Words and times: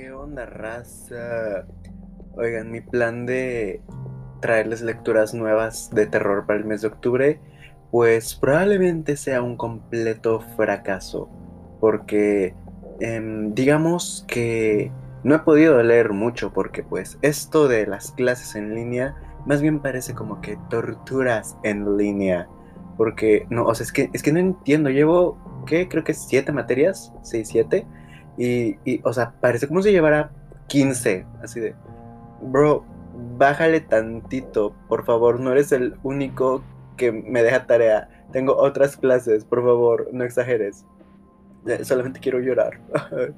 ¿Qué 0.00 0.12
onda, 0.12 0.46
raza? 0.46 1.66
Oigan, 2.32 2.70
mi 2.70 2.80
plan 2.80 3.26
de 3.26 3.82
traerles 4.40 4.80
lecturas 4.80 5.34
nuevas 5.34 5.90
de 5.90 6.06
terror 6.06 6.46
para 6.46 6.58
el 6.58 6.64
mes 6.64 6.80
de 6.80 6.88
octubre, 6.88 7.38
pues 7.90 8.34
probablemente 8.34 9.18
sea 9.18 9.42
un 9.42 9.58
completo 9.58 10.40
fracaso. 10.56 11.28
Porque 11.80 12.54
em, 13.00 13.52
digamos 13.52 14.24
que 14.26 14.90
no 15.22 15.34
he 15.34 15.38
podido 15.40 15.82
leer 15.82 16.14
mucho 16.14 16.50
porque 16.54 16.82
pues 16.82 17.18
esto 17.20 17.68
de 17.68 17.86
las 17.86 18.12
clases 18.12 18.54
en 18.54 18.74
línea 18.74 19.16
más 19.44 19.60
bien 19.60 19.80
parece 19.80 20.14
como 20.14 20.40
que 20.40 20.56
torturas 20.70 21.58
en 21.62 21.98
línea. 21.98 22.48
Porque, 22.96 23.46
no, 23.50 23.66
o 23.66 23.74
sea, 23.74 23.84
es 23.84 23.92
que, 23.92 24.08
es 24.14 24.22
que 24.22 24.32
no 24.32 24.38
entiendo. 24.38 24.88
Llevo, 24.88 25.36
¿qué? 25.66 25.88
Creo 25.90 26.04
que 26.04 26.14
siete 26.14 26.52
materias, 26.52 27.12
seis, 27.20 27.48
siete. 27.48 27.86
Y, 28.40 28.78
y, 28.86 29.02
o 29.04 29.12
sea, 29.12 29.34
parece 29.38 29.68
como 29.68 29.82
si 29.82 29.92
llevara 29.92 30.30
15. 30.68 31.26
Así 31.42 31.60
de, 31.60 31.74
bro, 32.40 32.86
bájale 33.36 33.80
tantito, 33.80 34.74
por 34.88 35.04
favor. 35.04 35.40
No 35.40 35.52
eres 35.52 35.72
el 35.72 35.96
único 36.02 36.64
que 36.96 37.12
me 37.12 37.42
deja 37.42 37.66
tarea. 37.66 38.08
Tengo 38.32 38.56
otras 38.56 38.96
clases, 38.96 39.44
por 39.44 39.62
favor, 39.62 40.08
no 40.12 40.24
exageres. 40.24 40.86
Solamente 41.82 42.20
quiero 42.20 42.40
llorar. 42.40 42.80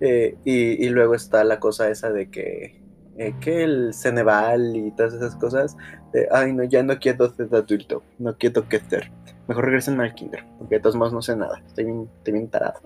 eh, 0.00 0.38
y, 0.44 0.84
y 0.84 0.88
luego 0.88 1.14
está 1.14 1.44
la 1.44 1.60
cosa 1.60 1.90
esa 1.90 2.10
de 2.10 2.30
que 2.30 2.80
eh, 3.18 3.34
que 3.40 3.64
el 3.64 3.94
Ceneval 3.94 4.76
y 4.76 4.90
todas 4.90 5.14
esas 5.14 5.36
cosas, 5.36 5.76
de, 6.12 6.28
ay, 6.30 6.52
no, 6.52 6.64
ya 6.64 6.82
no 6.82 6.98
quiero 6.98 7.30
ser 7.32 7.48
adulto, 7.54 8.02
no 8.18 8.36
quiero 8.36 8.68
que 8.68 8.78
ser. 8.78 9.10
Mejor 9.48 9.64
regresen 9.64 10.00
al 10.00 10.14
kinder, 10.14 10.44
porque 10.58 10.76
de 10.76 10.80
todos 10.80 10.96
modos 10.96 11.14
no 11.14 11.22
sé 11.22 11.34
nada, 11.34 11.62
estoy 11.66 11.84
bien, 11.84 12.10
estoy 12.18 12.32
bien 12.34 12.48
tarado. 12.48 12.80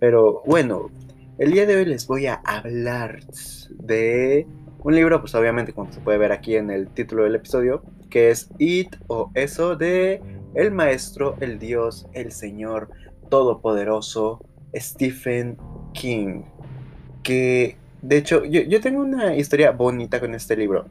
Pero 0.00 0.42
bueno, 0.46 0.90
el 1.38 1.52
día 1.52 1.66
de 1.66 1.76
hoy 1.76 1.84
les 1.84 2.06
voy 2.06 2.26
a 2.26 2.34
hablar 2.44 3.20
de 3.68 4.46
un 4.82 4.94
libro, 4.94 5.20
pues 5.20 5.34
obviamente 5.34 5.72
como 5.72 5.92
se 5.92 6.00
puede 6.00 6.18
ver 6.18 6.32
aquí 6.32 6.56
en 6.56 6.70
el 6.70 6.88
título 6.88 7.24
del 7.24 7.34
episodio, 7.34 7.82
que 8.08 8.30
es 8.30 8.50
It 8.58 8.96
o 9.06 9.30
Eso 9.34 9.76
de 9.76 10.22
el 10.54 10.72
maestro, 10.72 11.36
el 11.40 11.58
dios, 11.58 12.08
el 12.12 12.32
señor 12.32 12.90
todopoderoso 13.28 14.40
Stephen 14.74 15.58
King. 15.92 16.42
Que 17.22 17.76
de 18.02 18.16
hecho, 18.16 18.44
yo, 18.44 18.62
yo, 18.62 18.80
tengo 18.80 19.02
una 19.02 19.36
historia 19.36 19.72
bonita 19.72 20.20
con 20.20 20.34
este 20.34 20.56
libro. 20.56 20.86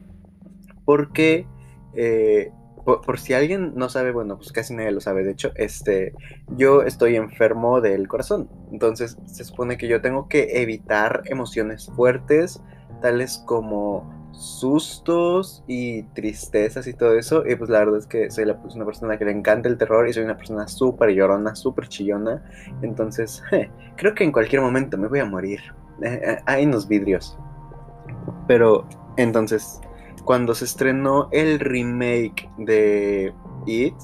Porque, 0.84 1.46
eh, 1.94 2.52
por, 2.84 3.18
si 3.18 3.34
alguien 3.34 3.72
no 3.74 3.88
sabe, 3.88 4.12
bueno, 4.12 4.36
pues 4.36 4.52
casi 4.52 4.74
nadie 4.74 4.92
lo 4.92 5.00
sabe. 5.00 5.24
De 5.24 5.32
hecho, 5.32 5.52
este, 5.56 6.12
yo 6.56 6.82
estoy 6.82 7.16
enfermo 7.16 7.80
del 7.80 8.08
corazón. 8.08 8.48
Entonces, 8.72 9.16
se 9.26 9.44
supone 9.44 9.78
que 9.78 9.88
yo 9.88 10.00
tengo 10.00 10.28
que 10.28 10.62
evitar 10.62 11.22
emociones 11.26 11.90
fuertes, 11.94 12.62
tales 13.00 13.42
como 13.46 14.30
sustos 14.32 15.64
y 15.66 16.04
tristezas 16.14 16.86
y 16.86 16.94
todo 16.94 17.18
eso. 17.18 17.44
Y 17.46 17.56
pues 17.56 17.68
la 17.70 17.80
verdad 17.80 17.98
es 17.98 18.06
que 18.06 18.30
soy 18.30 18.44
la, 18.44 18.60
pues, 18.60 18.74
una 18.74 18.84
persona 18.84 19.18
que 19.18 19.24
le 19.24 19.32
encanta 19.32 19.68
el 19.68 19.78
terror 19.78 20.08
y 20.08 20.12
soy 20.12 20.24
una 20.24 20.36
persona 20.36 20.68
súper 20.68 21.10
llorona, 21.10 21.54
súper 21.54 21.88
chillona. 21.88 22.42
Entonces, 22.82 23.42
creo 23.96 24.14
que 24.14 24.24
en 24.24 24.32
cualquier 24.32 24.62
momento 24.62 24.96
me 24.98 25.08
voy 25.08 25.20
a 25.20 25.24
morir 25.24 25.60
hay 26.46 26.64
unos 26.64 26.88
vidrios. 26.88 27.38
Pero 28.46 28.86
entonces, 29.16 29.80
cuando 30.24 30.54
se 30.54 30.64
estrenó 30.64 31.28
el 31.32 31.60
remake 31.60 32.48
de 32.58 33.32
It, 33.66 33.94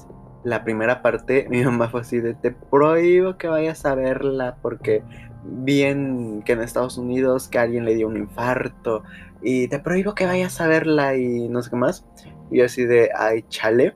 la 0.43 0.63
primera 0.63 1.01
parte, 1.01 1.47
mi 1.49 1.63
mamá 1.63 1.89
fue 1.89 2.01
así 2.01 2.19
de 2.19 2.33
te 2.33 2.51
prohíbo 2.51 3.37
que 3.37 3.47
vayas 3.47 3.85
a 3.85 3.95
verla 3.95 4.57
porque 4.61 5.03
bien 5.43 6.41
que 6.43 6.53
en 6.53 6.61
Estados 6.61 6.97
Unidos 6.97 7.47
que 7.47 7.59
alguien 7.59 7.85
le 7.85 7.95
dio 7.95 8.07
un 8.07 8.17
infarto 8.17 9.03
y 9.41 9.67
te 9.67 9.79
prohíbo 9.79 10.15
que 10.15 10.25
vayas 10.25 10.59
a 10.61 10.67
verla 10.67 11.15
y 11.15 11.47
no 11.49 11.61
sé 11.61 11.69
qué 11.69 11.75
más. 11.75 12.05
Y 12.49 12.61
así 12.61 12.85
de, 12.85 13.11
ay, 13.15 13.43
chale. 13.49 13.93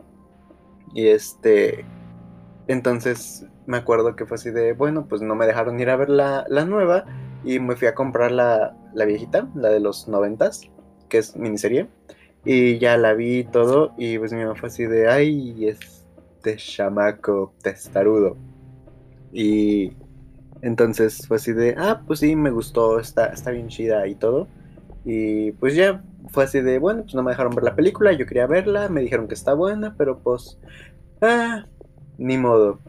Y 0.93 1.07
este, 1.07 1.85
entonces 2.67 3.45
me 3.65 3.77
acuerdo 3.77 4.15
que 4.15 4.25
fue 4.25 4.35
así 4.35 4.51
de, 4.51 4.73
bueno, 4.73 5.07
pues 5.07 5.21
no 5.21 5.35
me 5.35 5.47
dejaron 5.47 5.79
ir 5.79 5.89
a 5.89 5.95
ver 5.95 6.09
la, 6.09 6.45
la 6.49 6.65
nueva 6.65 7.05
y 7.43 7.59
me 7.59 7.75
fui 7.75 7.87
a 7.87 7.95
comprar 7.95 8.31
la, 8.31 8.75
la 8.93 9.05
viejita, 9.05 9.47
la 9.55 9.69
de 9.69 9.79
los 9.79 10.07
noventas, 10.07 10.69
que 11.11 11.19
es 11.19 11.35
miniserie. 11.35 11.87
Y 12.43 12.79
ya 12.79 12.97
la 12.97 13.13
vi 13.13 13.43
todo 13.43 13.93
y 13.99 14.17
pues 14.17 14.33
mi 14.33 14.39
mamá 14.39 14.55
fue 14.55 14.69
así 14.69 14.85
de, 14.85 15.07
ay, 15.07 15.67
este 15.67 16.55
chamaco 16.55 17.53
testarudo. 17.61 18.35
Y 19.31 19.93
entonces 20.63 21.27
fue 21.27 21.37
así 21.37 21.53
de, 21.53 21.75
ah, 21.77 22.01
pues 22.07 22.21
sí, 22.21 22.35
me 22.35 22.49
gustó, 22.49 22.99
está, 22.99 23.27
está 23.27 23.51
bien 23.51 23.67
chida 23.67 24.07
y 24.07 24.15
todo. 24.15 24.47
Y 25.05 25.51
pues 25.53 25.75
ya 25.75 26.01
fue 26.29 26.45
así 26.45 26.61
de, 26.61 26.79
bueno, 26.79 27.03
pues 27.03 27.13
no 27.13 27.21
me 27.21 27.31
dejaron 27.31 27.53
ver 27.53 27.65
la 27.65 27.75
película, 27.75 28.11
yo 28.13 28.25
quería 28.25 28.47
verla, 28.47 28.89
me 28.89 29.01
dijeron 29.01 29.27
que 29.27 29.35
está 29.35 29.53
buena, 29.53 29.95
pero 29.97 30.19
pues, 30.19 30.57
ah, 31.21 31.65
ni 32.17 32.37
modo. 32.37 32.79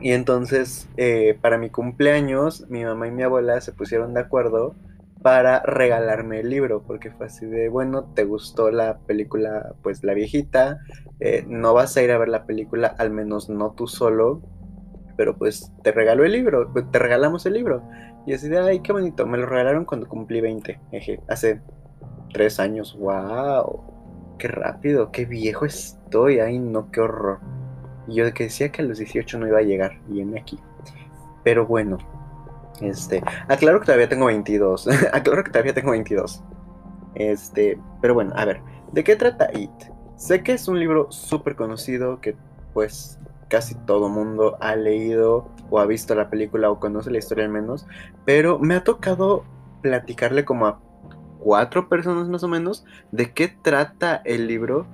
Y 0.00 0.12
entonces, 0.12 0.88
eh, 0.96 1.38
para 1.40 1.58
mi 1.58 1.70
cumpleaños, 1.70 2.68
mi 2.68 2.84
mamá 2.84 3.08
y 3.08 3.12
mi 3.12 3.22
abuela 3.22 3.60
se 3.60 3.72
pusieron 3.72 4.14
de 4.14 4.20
acuerdo 4.20 4.74
para 5.26 5.58
regalarme 5.58 6.38
el 6.38 6.50
libro, 6.50 6.84
porque 6.86 7.10
fue 7.10 7.26
así 7.26 7.46
de, 7.46 7.68
bueno, 7.68 8.04
te 8.14 8.22
gustó 8.22 8.70
la 8.70 8.98
película, 8.98 9.74
pues 9.82 10.04
la 10.04 10.14
viejita, 10.14 10.78
eh, 11.18 11.44
no 11.48 11.74
vas 11.74 11.96
a 11.96 12.02
ir 12.04 12.12
a 12.12 12.18
ver 12.18 12.28
la 12.28 12.46
película, 12.46 12.94
al 12.96 13.10
menos 13.10 13.48
no 13.48 13.72
tú 13.72 13.88
solo, 13.88 14.40
pero 15.16 15.36
pues 15.36 15.72
te 15.82 15.90
regaló 15.90 16.24
el 16.24 16.30
libro, 16.30 16.72
te 16.92 16.98
regalamos 17.00 17.44
el 17.44 17.54
libro. 17.54 17.82
Y 18.24 18.34
así 18.34 18.48
de, 18.48 18.60
ay, 18.60 18.78
qué 18.78 18.92
bonito, 18.92 19.26
me 19.26 19.36
lo 19.36 19.46
regalaron 19.46 19.84
cuando 19.84 20.06
cumplí 20.06 20.40
20, 20.40 20.78
eje, 20.92 21.20
hace 21.26 21.60
tres 22.32 22.60
años, 22.60 22.96
wow, 22.96 23.82
qué 24.38 24.46
rápido, 24.46 25.10
qué 25.10 25.24
viejo 25.24 25.64
estoy, 25.64 26.38
ay, 26.38 26.60
no, 26.60 26.92
qué 26.92 27.00
horror. 27.00 27.40
Y 28.06 28.14
yo 28.14 28.32
que 28.32 28.44
decía 28.44 28.70
que 28.70 28.82
a 28.82 28.84
los 28.84 28.98
18 28.98 29.40
no 29.40 29.48
iba 29.48 29.58
a 29.58 29.62
llegar, 29.62 29.98
y 30.08 30.20
en 30.20 30.38
aquí. 30.38 30.60
Pero 31.42 31.66
bueno, 31.66 31.98
este, 32.80 33.22
aclaro 33.48 33.80
que 33.80 33.86
todavía 33.86 34.08
tengo 34.08 34.26
22. 34.26 34.88
aclaro 35.12 35.44
que 35.44 35.50
todavía 35.50 35.74
tengo 35.74 35.90
22. 35.90 36.42
Este, 37.14 37.78
pero 38.00 38.14
bueno, 38.14 38.32
a 38.36 38.44
ver, 38.44 38.60
¿de 38.92 39.04
qué 39.04 39.16
trata 39.16 39.50
It? 39.52 39.70
Sé 40.16 40.42
que 40.42 40.52
es 40.52 40.68
un 40.68 40.78
libro 40.78 41.10
súper 41.10 41.56
conocido 41.56 42.20
que 42.20 42.36
pues 42.72 43.18
casi 43.48 43.74
todo 43.74 44.08
mundo 44.08 44.56
ha 44.60 44.76
leído 44.76 45.48
o 45.70 45.78
ha 45.78 45.86
visto 45.86 46.14
la 46.14 46.30
película 46.30 46.70
o 46.70 46.80
conoce 46.80 47.10
la 47.10 47.18
historia 47.18 47.44
al 47.44 47.50
menos, 47.50 47.86
pero 48.24 48.58
me 48.58 48.74
ha 48.74 48.84
tocado 48.84 49.44
platicarle 49.82 50.44
como 50.44 50.66
a 50.66 50.80
cuatro 51.38 51.88
personas 51.88 52.28
más 52.28 52.42
o 52.42 52.48
menos 52.48 52.84
de 53.12 53.32
qué 53.32 53.48
trata 53.48 54.20
el 54.24 54.46
libro 54.46 54.86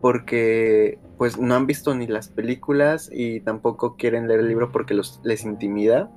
porque 0.00 1.00
pues 1.18 1.38
no 1.38 1.54
han 1.54 1.66
visto 1.66 1.94
ni 1.94 2.06
las 2.06 2.28
películas 2.28 3.10
y 3.12 3.40
tampoco 3.40 3.96
quieren 3.96 4.28
leer 4.28 4.40
el 4.40 4.48
libro 4.48 4.70
porque 4.70 4.94
los, 4.94 5.20
les 5.24 5.44
intimida. 5.44 6.10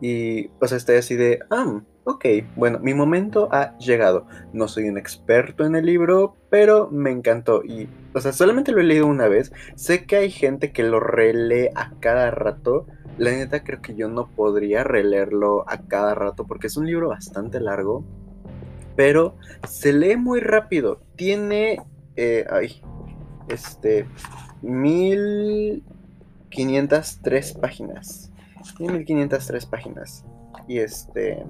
Y 0.00 0.48
pues 0.48 0.72
estoy 0.72 0.96
así 0.96 1.14
de, 1.16 1.40
ah, 1.50 1.80
ok, 2.04 2.24
bueno, 2.54 2.78
mi 2.78 2.94
momento 2.94 3.48
ha 3.50 3.76
llegado. 3.78 4.26
No 4.52 4.68
soy 4.68 4.88
un 4.88 4.98
experto 4.98 5.64
en 5.64 5.74
el 5.74 5.86
libro, 5.86 6.36
pero 6.50 6.88
me 6.90 7.10
encantó. 7.10 7.64
Y, 7.64 7.88
o 8.14 8.20
sea, 8.20 8.32
solamente 8.32 8.70
lo 8.72 8.80
he 8.80 8.84
leído 8.84 9.06
una 9.06 9.28
vez. 9.28 9.52
Sé 9.74 10.06
que 10.06 10.16
hay 10.16 10.30
gente 10.30 10.72
que 10.72 10.84
lo 10.84 11.00
relee 11.00 11.70
a 11.74 11.92
cada 12.00 12.30
rato. 12.30 12.86
La 13.18 13.30
neta 13.30 13.64
creo 13.64 13.82
que 13.82 13.94
yo 13.94 14.08
no 14.08 14.28
podría 14.28 14.84
releerlo 14.84 15.64
a 15.68 15.78
cada 15.88 16.14
rato 16.14 16.46
porque 16.46 16.68
es 16.68 16.76
un 16.76 16.86
libro 16.86 17.08
bastante 17.08 17.60
largo. 17.60 18.04
Pero 18.94 19.36
se 19.68 19.92
lee 19.92 20.16
muy 20.16 20.40
rápido. 20.40 21.00
Tiene... 21.16 21.78
Eh, 22.14 22.46
ay, 22.50 22.80
este, 23.48 24.06
1503 24.62 27.52
páginas. 27.54 28.25
1503 28.78 29.66
páginas. 29.66 30.24
Y 30.68 30.78
este, 30.78 31.44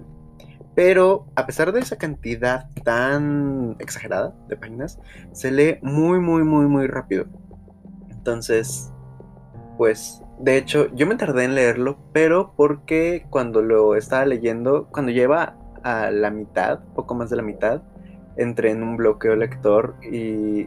pero 0.74 1.26
a 1.36 1.46
pesar 1.46 1.72
de 1.72 1.80
esa 1.80 1.96
cantidad 1.96 2.68
tan 2.84 3.76
exagerada 3.78 4.34
de 4.48 4.56
páginas, 4.56 5.00
se 5.32 5.50
lee 5.50 5.78
muy, 5.82 6.20
muy, 6.20 6.44
muy, 6.44 6.66
muy 6.66 6.86
rápido. 6.86 7.24
Entonces, 8.10 8.92
pues, 9.78 10.22
de 10.38 10.58
hecho, 10.58 10.94
yo 10.94 11.06
me 11.06 11.16
tardé 11.16 11.44
en 11.44 11.54
leerlo, 11.54 11.98
pero 12.12 12.52
porque 12.56 13.26
cuando 13.30 13.62
lo 13.62 13.94
estaba 13.94 14.26
leyendo, 14.26 14.88
cuando 14.90 15.12
lleva 15.12 15.56
a 15.82 16.10
la 16.10 16.30
mitad, 16.30 16.80
poco 16.94 17.14
más 17.14 17.30
de 17.30 17.36
la 17.36 17.42
mitad, 17.42 17.82
entré 18.36 18.70
en 18.70 18.82
un 18.82 18.98
bloqueo 18.98 19.34
lector 19.34 19.94
y 20.02 20.66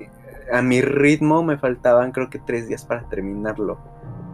a 0.52 0.64
mi 0.64 0.82
ritmo 0.82 1.44
me 1.44 1.60
faltaban 1.60 2.12
creo 2.12 2.32
que 2.32 2.40
tres 2.40 2.68
días 2.68 2.84
para 2.84 3.08
terminarlo. 3.10 3.78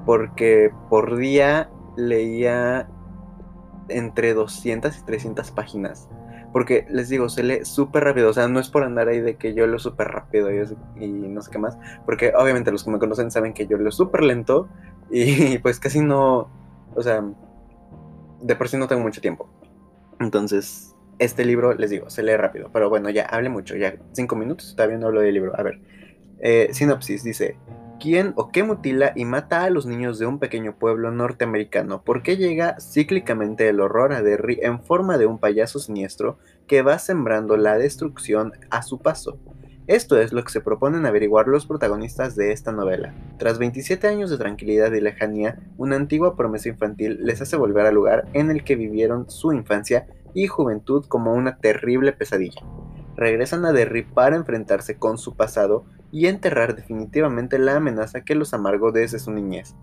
Porque 0.05 0.71
por 0.89 1.17
día 1.17 1.69
leía 1.95 2.87
entre 3.89 4.33
200 4.33 4.97
y 4.97 5.05
300 5.05 5.51
páginas. 5.51 6.09
Porque 6.51 6.85
les 6.89 7.09
digo, 7.09 7.27
se 7.27 7.43
lee 7.43 7.65
súper 7.65 8.05
rápido. 8.05 8.29
O 8.29 8.33
sea, 8.33 8.47
no 8.47 8.59
es 8.59 8.69
por 8.69 8.83
andar 8.83 9.09
ahí 9.09 9.19
de 9.19 9.35
que 9.35 9.53
yo 9.53 9.67
leo 9.67 9.79
súper 9.79 10.07
rápido 10.07 10.49
y, 10.51 11.07
no 11.07 11.41
sé 11.41 11.51
qué 11.51 11.59
más. 11.59 11.77
Porque 12.05 12.33
obviamente 12.35 12.71
los 12.71 12.83
que 12.83 12.91
me 12.91 12.99
conocen 12.99 13.29
saben 13.29 13.53
que 13.53 13.67
yo 13.67 13.77
leo 13.77 13.91
súper 13.91 14.23
lento. 14.23 14.69
Y 15.09 15.57
pues 15.59 15.79
casi 15.79 16.01
no. 16.01 16.49
O 16.95 17.01
sea, 17.01 17.23
de 18.41 18.55
por 18.55 18.69
sí 18.69 18.77
no 18.77 18.87
tengo 18.87 19.01
mucho 19.01 19.21
tiempo. 19.21 19.49
Entonces, 20.19 20.95
este 21.19 21.45
libro, 21.45 21.73
les 21.73 21.89
digo, 21.89 22.09
se 22.09 22.23
lee 22.23 22.35
rápido, 22.37 22.69
pero 22.71 22.89
bueno, 22.89 23.09
ya 23.09 23.23
hable 23.23 23.49
mucho, 23.49 23.75
ya 23.75 23.95
cinco 24.13 24.35
minutos, 24.35 24.75
todavía 24.75 24.97
no 24.97 25.07
hablo 25.07 25.21
del 25.21 25.33
libro. 25.33 25.57
A 25.57 25.63
ver, 25.63 25.81
eh, 26.39 26.69
sinopsis 26.71 27.23
dice, 27.23 27.57
¿quién 27.99 28.33
o 28.35 28.49
qué 28.49 28.63
mutila 28.63 29.13
y 29.15 29.25
mata 29.25 29.63
a 29.63 29.69
los 29.69 29.85
niños 29.85 30.19
de 30.19 30.25
un 30.25 30.39
pequeño 30.39 30.75
pueblo 30.75 31.11
norteamericano? 31.11 32.01
¿Por 32.03 32.23
qué 32.23 32.37
llega 32.37 32.77
cíclicamente 32.79 33.67
el 33.67 33.79
horror 33.79 34.13
a 34.13 34.21
Derry 34.21 34.59
en 34.61 34.81
forma 34.81 35.17
de 35.17 35.25
un 35.25 35.39
payaso 35.39 35.79
siniestro 35.79 36.37
que 36.67 36.81
va 36.81 36.99
sembrando 36.99 37.57
la 37.57 37.77
destrucción 37.77 38.53
a 38.69 38.81
su 38.81 38.99
paso? 38.99 39.39
Esto 39.87 40.19
es 40.19 40.33
lo 40.33 40.43
que 40.43 40.51
se 40.51 40.61
proponen 40.61 41.05
averiguar 41.05 41.47
los 41.47 41.67
protagonistas 41.67 42.35
de 42.35 42.51
esta 42.51 42.71
novela. 42.71 43.13
Tras 43.37 43.59
27 43.59 44.07
años 44.07 44.31
de 44.31 44.37
tranquilidad 44.37 44.91
y 44.93 44.99
lejanía, 44.99 45.59
una 45.77 45.95
antigua 45.95 46.35
promesa 46.35 46.69
infantil 46.69 47.19
les 47.21 47.39
hace 47.41 47.55
volver 47.55 47.85
al 47.85 47.93
lugar 47.93 48.27
en 48.33 48.49
el 48.49 48.63
que 48.63 48.75
vivieron 48.75 49.29
su 49.29 49.53
infancia 49.53 50.07
y 50.33 50.47
juventud 50.47 51.05
como 51.07 51.33
una 51.33 51.57
terrible 51.57 52.13
pesadilla. 52.13 52.61
Regresan 53.15 53.63
a 53.63 53.73
Derry 53.73 54.03
para 54.03 54.35
enfrentarse 54.35 54.97
con 54.97 55.19
su 55.19 55.35
pasado 55.35 55.85
y 56.15 56.27
enterrar 56.27 56.77
definitivamente 56.77 57.59
la 57.59 57.75
amenaza 57.75 58.21
que 58.21 58.35
los 58.35 58.53
amargó 58.53 58.93
desde 58.93 59.19
su 59.19 59.33
niñez. 59.33 59.75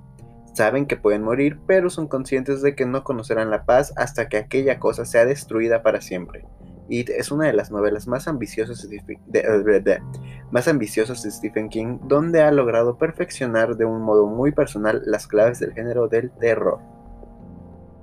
Saben 0.54 0.86
que 0.86 0.96
pueden 0.96 1.22
morir, 1.22 1.60
pero 1.66 1.90
son 1.90 2.08
conscientes 2.08 2.62
de 2.62 2.74
que 2.74 2.86
no 2.86 3.04
conocerán 3.04 3.50
la 3.50 3.66
paz 3.66 3.92
hasta 3.98 4.30
que 4.30 4.38
aquella 4.38 4.78
cosa 4.78 5.04
sea 5.04 5.26
destruida 5.26 5.82
para 5.82 6.00
siempre. 6.00 6.46
It 6.88 7.10
es 7.10 7.32
una 7.32 7.48
de 7.48 7.52
las 7.52 7.70
novelas 7.70 8.08
más 8.08 8.28
ambiciosas 8.28 8.88
de, 8.88 10.02
más 10.50 10.68
ambiciosas 10.68 11.22
de 11.22 11.30
Stephen 11.30 11.68
King, 11.68 11.98
donde 12.04 12.40
ha 12.40 12.50
logrado 12.50 12.96
perfeccionar 12.96 13.76
de 13.76 13.84
un 13.84 14.00
modo 14.00 14.26
muy 14.26 14.52
personal 14.52 15.02
las 15.04 15.26
claves 15.26 15.60
del 15.60 15.74
género 15.74 16.08
del 16.08 16.30
terror. 16.30 16.78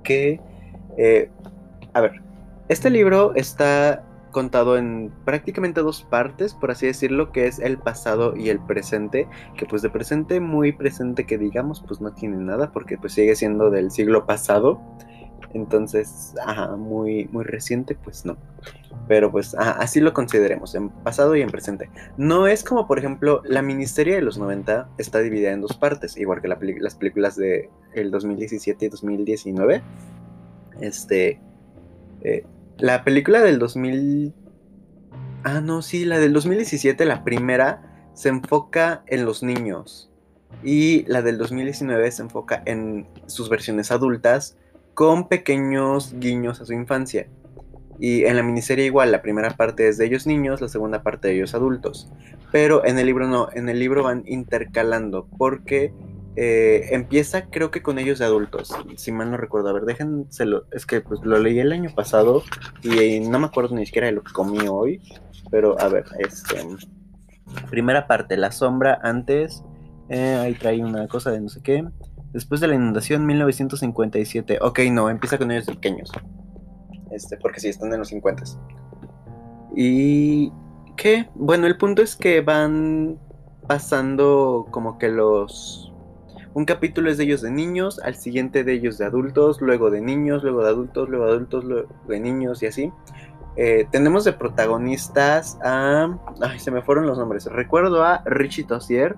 Que, 0.04 0.40
eh, 0.96 1.32
a 1.94 2.00
ver, 2.00 2.22
este 2.68 2.90
libro 2.90 3.34
está 3.34 4.04
contado 4.30 4.76
en 4.76 5.12
prácticamente 5.24 5.80
dos 5.80 6.02
partes, 6.02 6.54
por 6.54 6.70
así 6.70 6.86
decirlo, 6.86 7.32
que 7.32 7.46
es 7.46 7.58
el 7.58 7.78
pasado 7.78 8.36
y 8.36 8.48
el 8.48 8.60
presente, 8.60 9.28
que 9.56 9.66
pues 9.66 9.82
de 9.82 9.90
presente 9.90 10.40
muy 10.40 10.72
presente 10.72 11.26
que 11.26 11.38
digamos, 11.38 11.82
pues 11.86 12.00
no 12.00 12.12
tiene 12.12 12.36
nada, 12.36 12.72
porque 12.72 12.96
pues 12.98 13.12
sigue 13.14 13.36
siendo 13.36 13.70
del 13.70 13.90
siglo 13.90 14.26
pasado, 14.26 14.80
entonces, 15.52 16.34
ajá, 16.46 16.76
muy, 16.76 17.26
muy 17.32 17.44
reciente, 17.44 17.96
pues 17.96 18.24
no. 18.24 18.36
Pero 19.08 19.32
pues 19.32 19.54
así 19.54 20.00
lo 20.00 20.12
consideremos, 20.12 20.74
en 20.74 20.90
pasado 20.90 21.34
y 21.34 21.42
en 21.42 21.50
presente. 21.50 21.90
No 22.16 22.46
es 22.46 22.62
como, 22.62 22.86
por 22.86 22.98
ejemplo, 22.98 23.42
la 23.44 23.62
miniserie 23.62 24.14
de 24.14 24.22
los 24.22 24.38
90 24.38 24.88
está 24.98 25.18
dividida 25.18 25.50
en 25.50 25.60
dos 25.60 25.76
partes, 25.76 26.16
igual 26.16 26.40
que 26.40 26.48
las 26.48 26.94
películas 26.94 27.36
de 27.36 27.70
el 27.94 28.10
2017 28.10 28.86
y 28.86 28.88
2019. 28.88 29.82
Este, 30.80 31.40
eh, 32.22 32.44
la 32.80 33.04
película 33.04 33.40
del 33.40 33.58
2000... 33.58 34.34
Ah, 35.44 35.60
no, 35.60 35.82
sí, 35.82 36.04
la 36.04 36.18
del 36.18 36.32
2017, 36.32 37.04
la 37.04 37.24
primera, 37.24 38.10
se 38.14 38.28
enfoca 38.28 39.02
en 39.06 39.24
los 39.24 39.42
niños. 39.42 40.10
Y 40.62 41.04
la 41.06 41.22
del 41.22 41.38
2019 41.38 42.10
se 42.10 42.22
enfoca 42.22 42.62
en 42.66 43.06
sus 43.26 43.48
versiones 43.48 43.90
adultas 43.90 44.56
con 44.94 45.28
pequeños 45.28 46.14
guiños 46.18 46.60
a 46.60 46.66
su 46.66 46.72
infancia. 46.72 47.28
Y 47.98 48.24
en 48.24 48.36
la 48.36 48.42
miniserie 48.42 48.86
igual, 48.86 49.12
la 49.12 49.22
primera 49.22 49.50
parte 49.50 49.88
es 49.88 49.98
de 49.98 50.06
ellos 50.06 50.26
niños, 50.26 50.60
la 50.60 50.68
segunda 50.68 51.02
parte 51.02 51.28
de 51.28 51.34
ellos 51.36 51.54
adultos. 51.54 52.10
Pero 52.50 52.84
en 52.84 52.98
el 52.98 53.06
libro 53.06 53.28
no, 53.28 53.48
en 53.52 53.68
el 53.68 53.78
libro 53.78 54.02
van 54.02 54.24
intercalando 54.26 55.28
porque 55.38 55.92
eh, 56.42 56.94
empieza 56.94 57.50
creo 57.50 57.70
que 57.70 57.82
con 57.82 57.98
ellos 57.98 58.18
de 58.18 58.24
adultos, 58.24 58.74
si 58.96 59.12
mal 59.12 59.30
no 59.30 59.36
recuerdo. 59.36 59.68
A 59.68 59.74
ver, 59.74 59.84
déjenselo, 59.84 60.64
es 60.72 60.86
que 60.86 61.02
pues 61.02 61.20
lo 61.22 61.38
leí 61.38 61.58
el 61.58 61.70
año 61.70 61.90
pasado 61.94 62.42
y 62.82 63.20
no 63.20 63.38
me 63.38 63.44
acuerdo 63.44 63.76
ni 63.76 63.84
siquiera 63.84 64.06
de 64.06 64.14
lo 64.14 64.22
que 64.22 64.32
comí 64.32 64.66
hoy. 64.66 65.02
Pero 65.50 65.78
a 65.78 65.88
ver, 65.88 66.06
este... 66.18 66.66
Primera 67.68 68.06
parte, 68.06 68.38
la 68.38 68.52
sombra 68.52 68.98
antes. 69.02 69.62
Eh, 70.08 70.38
ahí 70.40 70.54
trae 70.54 70.82
una 70.82 71.06
cosa 71.08 71.30
de 71.30 71.42
no 71.42 71.50
sé 71.50 71.60
qué. 71.62 71.84
Después 72.32 72.62
de 72.62 72.68
la 72.68 72.74
inundación 72.74 73.26
1957. 73.26 74.60
Ok, 74.62 74.78
no, 74.90 75.10
empieza 75.10 75.36
con 75.36 75.50
ellos 75.50 75.66
pequeños. 75.66 76.10
Este, 77.10 77.36
porque 77.36 77.60
sí, 77.60 77.68
están 77.68 77.92
en 77.92 77.98
los 77.98 78.08
50. 78.08 78.44
Y... 79.76 80.50
¿Qué? 80.96 81.28
Bueno, 81.34 81.66
el 81.66 81.76
punto 81.76 82.00
es 82.00 82.16
que 82.16 82.40
van 82.40 83.18
pasando 83.68 84.68
como 84.70 84.96
que 84.96 85.10
los... 85.10 85.89
Un 86.52 86.64
capítulo 86.64 87.10
es 87.10 87.16
de 87.16 87.24
ellos 87.24 87.42
de 87.42 87.50
niños, 87.52 88.00
al 88.00 88.16
siguiente 88.16 88.64
de 88.64 88.72
ellos 88.72 88.98
de 88.98 89.04
adultos, 89.04 89.60
luego 89.60 89.90
de 89.90 90.00
niños, 90.00 90.42
luego 90.42 90.62
de 90.64 90.70
adultos, 90.70 91.08
luego 91.08 91.26
de 91.26 91.32
adultos, 91.32 91.64
luego 91.64 91.88
de 92.08 92.18
niños 92.18 92.62
y 92.62 92.66
así. 92.66 92.92
Eh, 93.56 93.86
tenemos 93.92 94.24
de 94.24 94.32
protagonistas 94.32 95.58
a... 95.62 96.18
Ay, 96.40 96.58
se 96.58 96.72
me 96.72 96.82
fueron 96.82 97.06
los 97.06 97.18
nombres. 97.18 97.46
Recuerdo 97.46 98.02
a 98.02 98.22
Richie 98.24 98.64
Tossier, 98.64 99.16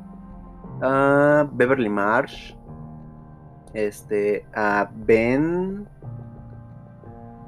a 0.82 1.48
Beverly 1.52 1.88
Marsh, 1.88 2.54
este, 3.72 4.44
a 4.54 4.90
Ben. 4.94 5.86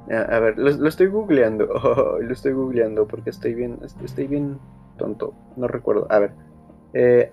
A, 0.09 0.39
ver, 0.39 0.57
lo, 0.57 0.87
estoy 0.87 1.07
googleando. 1.07 1.65
lo 2.21 2.33
estoy 2.33 2.53
googleando 2.53 3.07
porque 3.07 3.29
estoy 3.29 3.53
bien, 3.53 3.77
estoy 4.03 4.25
bien 4.25 4.57
tonto. 4.97 5.35
No 5.57 5.67
recuerdo. 5.67 6.07
A 6.09 6.19
ver. 6.19 6.44
Eh, 6.95 7.29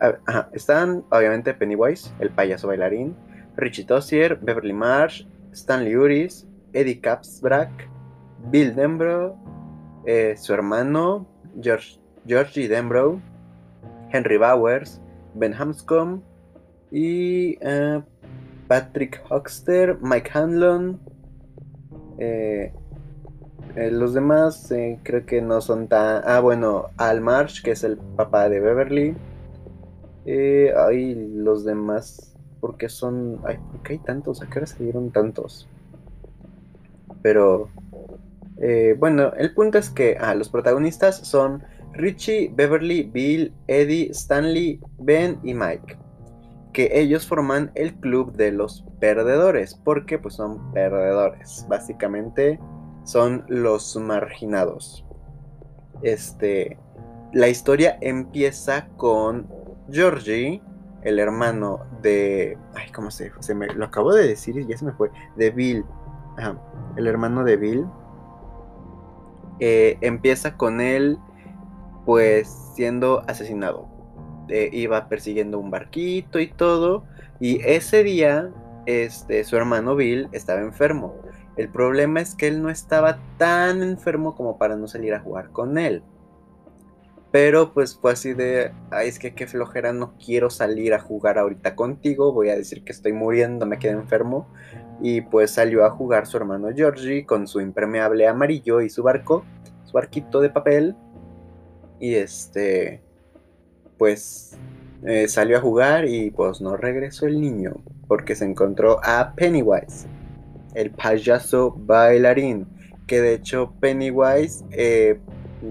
Están, 0.53 1.05
obviamente, 1.11 1.55
Pennywise, 1.55 2.13
el 2.19 2.31
payaso 2.31 2.67
bailarín. 2.67 3.17
Richie 3.57 3.85
Tossier, 3.85 4.37
Beverly 4.37 4.73
Marsh, 4.73 5.25
Stanley 5.53 5.97
Uris, 5.97 6.47
Eddie 6.73 7.01
Capsbrack, 7.01 7.71
Bill 8.51 8.75
Denbrough, 8.75 9.35
eh, 10.05 10.35
su 10.37 10.53
hermano, 10.53 11.27
George, 11.61 12.01
Georgie 12.27 12.67
Denbrough, 12.67 13.21
Henry 14.11 14.37
Bowers, 14.37 15.01
Ben 15.35 15.55
Hanscom 15.55 16.23
y 16.91 17.57
eh, 17.61 18.03
Patrick 18.67 19.23
Hoxter, 19.29 19.99
Mike 20.01 20.31
Hanlon. 20.35 21.01
Eh, 22.19 22.73
los 23.75 24.13
demás 24.13 24.73
creo 25.03 25.25
que 25.25 25.41
no 25.41 25.61
son 25.61 25.89
tan... 25.89 26.23
Ah, 26.27 26.41
bueno, 26.41 26.91
Al 26.97 27.21
Marsh, 27.21 27.63
que 27.63 27.71
es 27.71 27.85
el 27.85 27.97
papá 27.97 28.49
de 28.49 28.61
Beverly. 28.61 29.15
Ay, 30.27 31.15
los 31.35 31.65
demás, 31.65 32.35
¿por 32.61 32.77
qué 32.77 32.89
son... 32.89 33.41
Ay, 33.45 33.59
¿por 33.71 33.83
qué 33.83 33.95
hay 33.95 33.99
tantos? 33.99 34.43
¿A 34.43 34.49
qué 34.49 34.59
hora 34.59 34.67
salieron 34.67 35.11
tantos? 35.11 35.69
Pero... 37.23 37.69
bueno, 38.99 39.33
el 39.35 39.55
punto 39.55 39.79
es 39.79 39.91
que 39.91 40.17
ah, 40.21 40.35
los 40.35 40.49
protagonistas 40.49 41.17
son 41.27 41.65
Richie, 41.93 42.53
Beverly, 42.55 43.03
Bill, 43.03 43.53
Eddie, 43.67 44.11
Stanley, 44.11 44.81
Ben 44.99 45.39
y 45.43 45.55
Mike 45.55 45.99
que 46.73 46.91
ellos 46.99 47.27
forman 47.27 47.71
el 47.75 47.95
club 47.95 48.33
de 48.33 48.51
los 48.51 48.85
perdedores, 48.99 49.75
porque 49.75 50.19
pues 50.19 50.35
son 50.35 50.73
perdedores, 50.73 51.67
básicamente 51.69 52.59
son 53.05 53.45
los 53.49 53.97
marginados. 53.97 55.05
Este, 56.03 56.79
la 57.33 57.49
historia 57.49 57.99
empieza 58.01 58.89
con 58.97 59.47
Georgie, 59.93 60.63
el 61.03 61.19
hermano 61.19 61.81
de, 62.01 62.59
ay, 62.75 62.91
¿cómo 62.93 63.11
se, 63.11 63.31
se 63.41 63.55
me 63.55 63.67
lo 63.69 63.85
acabo 63.85 64.13
de 64.13 64.27
decir 64.27 64.57
y 64.57 64.67
ya 64.67 64.77
se 64.77 64.85
me 64.85 64.93
fue, 64.93 65.11
de 65.37 65.51
Bill, 65.51 65.85
el 66.97 67.07
hermano 67.07 67.45
de 67.45 67.57
Bill. 67.57 67.87
Eh, 69.61 69.99
empieza 70.01 70.57
con 70.57 70.81
él, 70.81 71.19
pues 72.05 72.49
siendo 72.75 73.23
asesinado 73.29 73.93
eh, 74.49 74.71
iba 74.73 75.09
persiguiendo 75.09 75.59
un 75.59 75.71
barquito 75.71 76.41
y 76.41 76.49
todo. 76.49 77.05
Y 77.41 77.61
ese 77.65 78.03
día, 78.03 78.51
este, 78.87 79.45
su 79.45 79.57
hermano 79.57 79.95
Bill 79.97 80.29
estaba 80.33 80.61
enfermo. 80.61 81.15
El 81.57 81.69
problema 81.69 82.21
es 82.21 82.35
que 82.35 82.49
él 82.49 82.63
no 82.63 82.71
estaba 82.71 83.19
tan 83.37 83.83
enfermo 83.83 84.35
como 84.35 84.59
para 84.59 84.77
no 84.77 84.89
salir 84.89 85.15
a 85.15 85.21
jugar 85.21 85.51
con 85.51 85.79
él. 85.79 86.03
Pero 87.33 87.73
pues 87.73 87.97
fue 87.97 88.13
así 88.13 88.35
de, 88.35 88.73
ay, 88.91 89.09
es 89.09 89.19
que 89.19 89.35
qué 89.35 89.47
flojera, 89.47 89.95
no 89.95 90.15
quiero 90.19 90.51
salir 90.51 90.93
a 90.93 91.01
jugar 91.01 91.39
ahorita 91.39 91.75
contigo, 91.75 92.33
voy 92.33 92.51
a 92.51 92.57
decir 92.57 92.85
que 92.85 92.93
estoy 92.93 93.15
muriendo, 93.15 93.65
me 93.65 93.79
quedé 93.79 93.93
enfermo. 93.93 94.49
Y 95.01 95.23
pues 95.23 95.53
salió 95.53 95.85
a 95.85 95.91
jugar 95.91 96.27
su 96.27 96.37
hermano 96.37 96.69
Georgie 96.75 97.25
con 97.25 97.49
su 97.49 97.61
impermeable 97.61 98.29
amarillo 98.29 98.83
y 98.83 98.91
su 98.91 99.03
barco, 99.03 99.45
su 99.85 99.93
barquito 99.93 100.41
de 100.43 100.51
papel. 100.51 100.95
Y 101.99 102.17
este, 102.17 103.03
pues 103.97 104.59
eh, 105.05 105.27
salió 105.27 105.57
a 105.57 105.61
jugar 105.61 106.07
y 106.07 106.31
pues 106.31 106.61
no 106.61 106.77
regresó 106.77 107.27
el 107.27 107.41
niño 107.41 107.83
porque 108.09 108.35
se 108.35 108.45
encontró 108.45 109.01
a 109.03 109.33
Pennywise, 109.35 110.07
el 110.75 110.91
payaso 110.91 111.75
bailarín, 111.79 112.67
que 113.07 113.23
de 113.23 113.35
hecho 113.35 113.73
Pennywise 113.81 114.65
eh, 114.71 115.19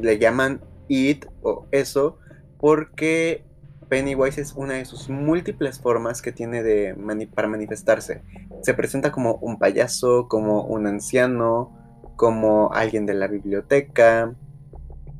le 0.02 0.18
llaman 0.18 0.60
It 0.92 1.26
o 1.42 1.68
eso 1.72 2.18
porque 2.60 3.46
Pennywise 3.90 4.40
es 4.40 4.54
una 4.54 4.76
de 4.76 4.86
sus 4.86 5.10
múltiples 5.10 5.80
formas 5.80 6.22
que 6.22 6.32
tiene 6.32 6.64
de 6.64 6.96
para 7.34 7.48
manifestarse. 7.48 8.22
Se 8.62 8.74
presenta 8.74 9.12
como 9.12 9.36
un 9.36 9.58
payaso, 9.58 10.28
como 10.28 10.64
un 10.64 10.88
anciano, 10.88 11.72
como 12.16 12.72
alguien 12.74 13.06
de 13.06 13.14
la 13.14 13.28
biblioteca, 13.28 14.36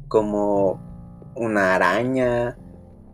como 0.08 0.80
una 1.36 1.76
araña, 1.76 2.58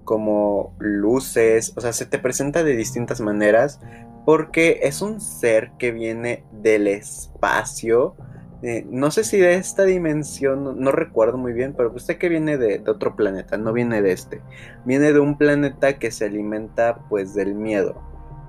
como 0.03 0.75
luces, 0.79 1.73
o 1.75 1.81
sea, 1.81 1.93
se 1.93 2.05
te 2.05 2.19
presenta 2.19 2.63
de 2.63 2.75
distintas 2.75 3.21
maneras 3.21 3.79
porque 4.25 4.81
es 4.83 5.01
un 5.01 5.21
ser 5.21 5.71
que 5.79 5.91
viene 5.91 6.43
del 6.51 6.87
espacio. 6.87 8.15
Eh, 8.63 8.85
no 8.89 9.11
sé 9.11 9.23
si 9.23 9.37
de 9.37 9.53
esta 9.55 9.83
dimensión, 9.83 10.79
no, 10.79 10.91
recuerdo 10.91 11.37
muy 11.37 11.53
bien, 11.53 11.75
pero 11.77 11.97
sé 11.99 12.17
que 12.17 12.27
viene 12.27 12.57
de, 12.57 12.79
de, 12.79 12.91
otro 12.91 13.15
planeta, 13.15 13.57
no 13.57 13.71
viene 13.71 14.01
de 14.01 14.11
este. 14.11 14.41
Viene 14.85 15.13
de 15.13 15.19
un 15.19 15.37
planeta 15.37 15.99
que 15.99 16.11
se 16.11 16.25
alimenta 16.25 16.99
pues 17.09 17.35
del 17.35 17.53
miedo. 17.53 18.01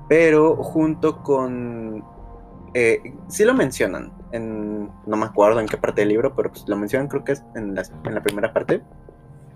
Pero 0.09 0.57
junto 0.57 1.23
con 1.23 2.03
eh, 2.75 3.01
sí 3.29 3.45
lo 3.45 3.55
mencionan, 3.55 4.13
en, 4.33 4.91
no 5.07 5.17
me 5.17 5.25
acuerdo 5.25 5.61
en 5.61 5.67
qué 5.67 5.77
parte 5.77 6.03
del 6.03 6.11
libro, 6.11 6.35
pero 6.35 6.51
pues 6.51 6.69
lo 6.69 6.77
mencionan 6.77 7.09
creo 7.09 7.25
que 7.25 7.33
es 7.33 7.45
en 7.55 7.75
la, 7.75 7.83
en 8.05 8.15
la 8.15 8.23
primera 8.23 8.53
parte. 8.53 8.83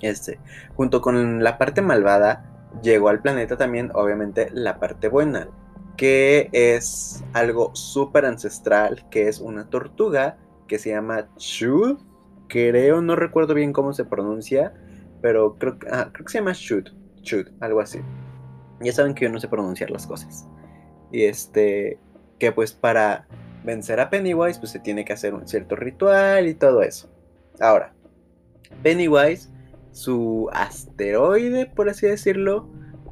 Este, 0.01 0.41
junto 0.75 1.01
con 1.01 1.45
la 1.45 1.59
parte 1.59 1.83
malvada, 1.83 2.45
llegó 2.83 3.09
al 3.09 3.21
planeta 3.21 3.57
también, 3.57 3.91
obviamente, 3.95 4.49
la 4.53 4.81
parte 4.81 5.09
buena, 5.09 5.49
que 5.97 6.49
es 6.53 7.23
algo 7.33 7.75
súper 7.75 8.25
ancestral, 8.25 9.09
que 9.11 9.29
es 9.29 9.41
una 9.41 9.69
tortuga 9.69 10.39
que 10.67 10.79
se 10.79 10.91
llama 10.91 11.29
Chud, 11.37 11.99
creo, 12.49 13.01
no 13.03 13.17
recuerdo 13.17 13.55
bien 13.55 13.73
cómo 13.73 13.93
se 13.93 14.05
pronuncia, 14.05 14.75
pero 15.21 15.57
creo, 15.59 15.79
ah, 15.91 16.11
creo 16.13 16.25
que 16.27 16.33
se 16.33 16.39
llama 16.39 16.55
Chud, 16.55 16.85
Chud, 17.23 17.49
algo 17.61 17.81
así. 17.81 18.01
Ya 18.81 18.93
saben 18.93 19.15
que 19.15 19.25
yo 19.25 19.31
no 19.31 19.39
sé 19.39 19.49
pronunciar 19.49 19.91
las 19.91 20.07
cosas. 20.07 20.47
Y 21.13 21.25
este, 21.25 21.99
que 22.39 22.53
pues 22.53 22.73
para 22.73 23.27
vencer 23.65 24.01
a 24.01 24.11
Pennywise 24.11 24.59
pues 24.59 24.73
se 24.73 24.81
tiene 24.81 25.05
que 25.05 25.13
hacer 25.13 25.35
un 25.35 25.47
cierto 25.47 25.77
ritual 25.77 26.49
y 26.49 26.55
todo 26.55 26.83
eso. 26.83 27.09
Ahora, 27.61 27.95
Pennywise, 28.83 29.51
su 29.93 30.49
asteroide, 30.53 31.67
por 31.67 31.89
así 31.89 32.07
decirlo, 32.07 32.69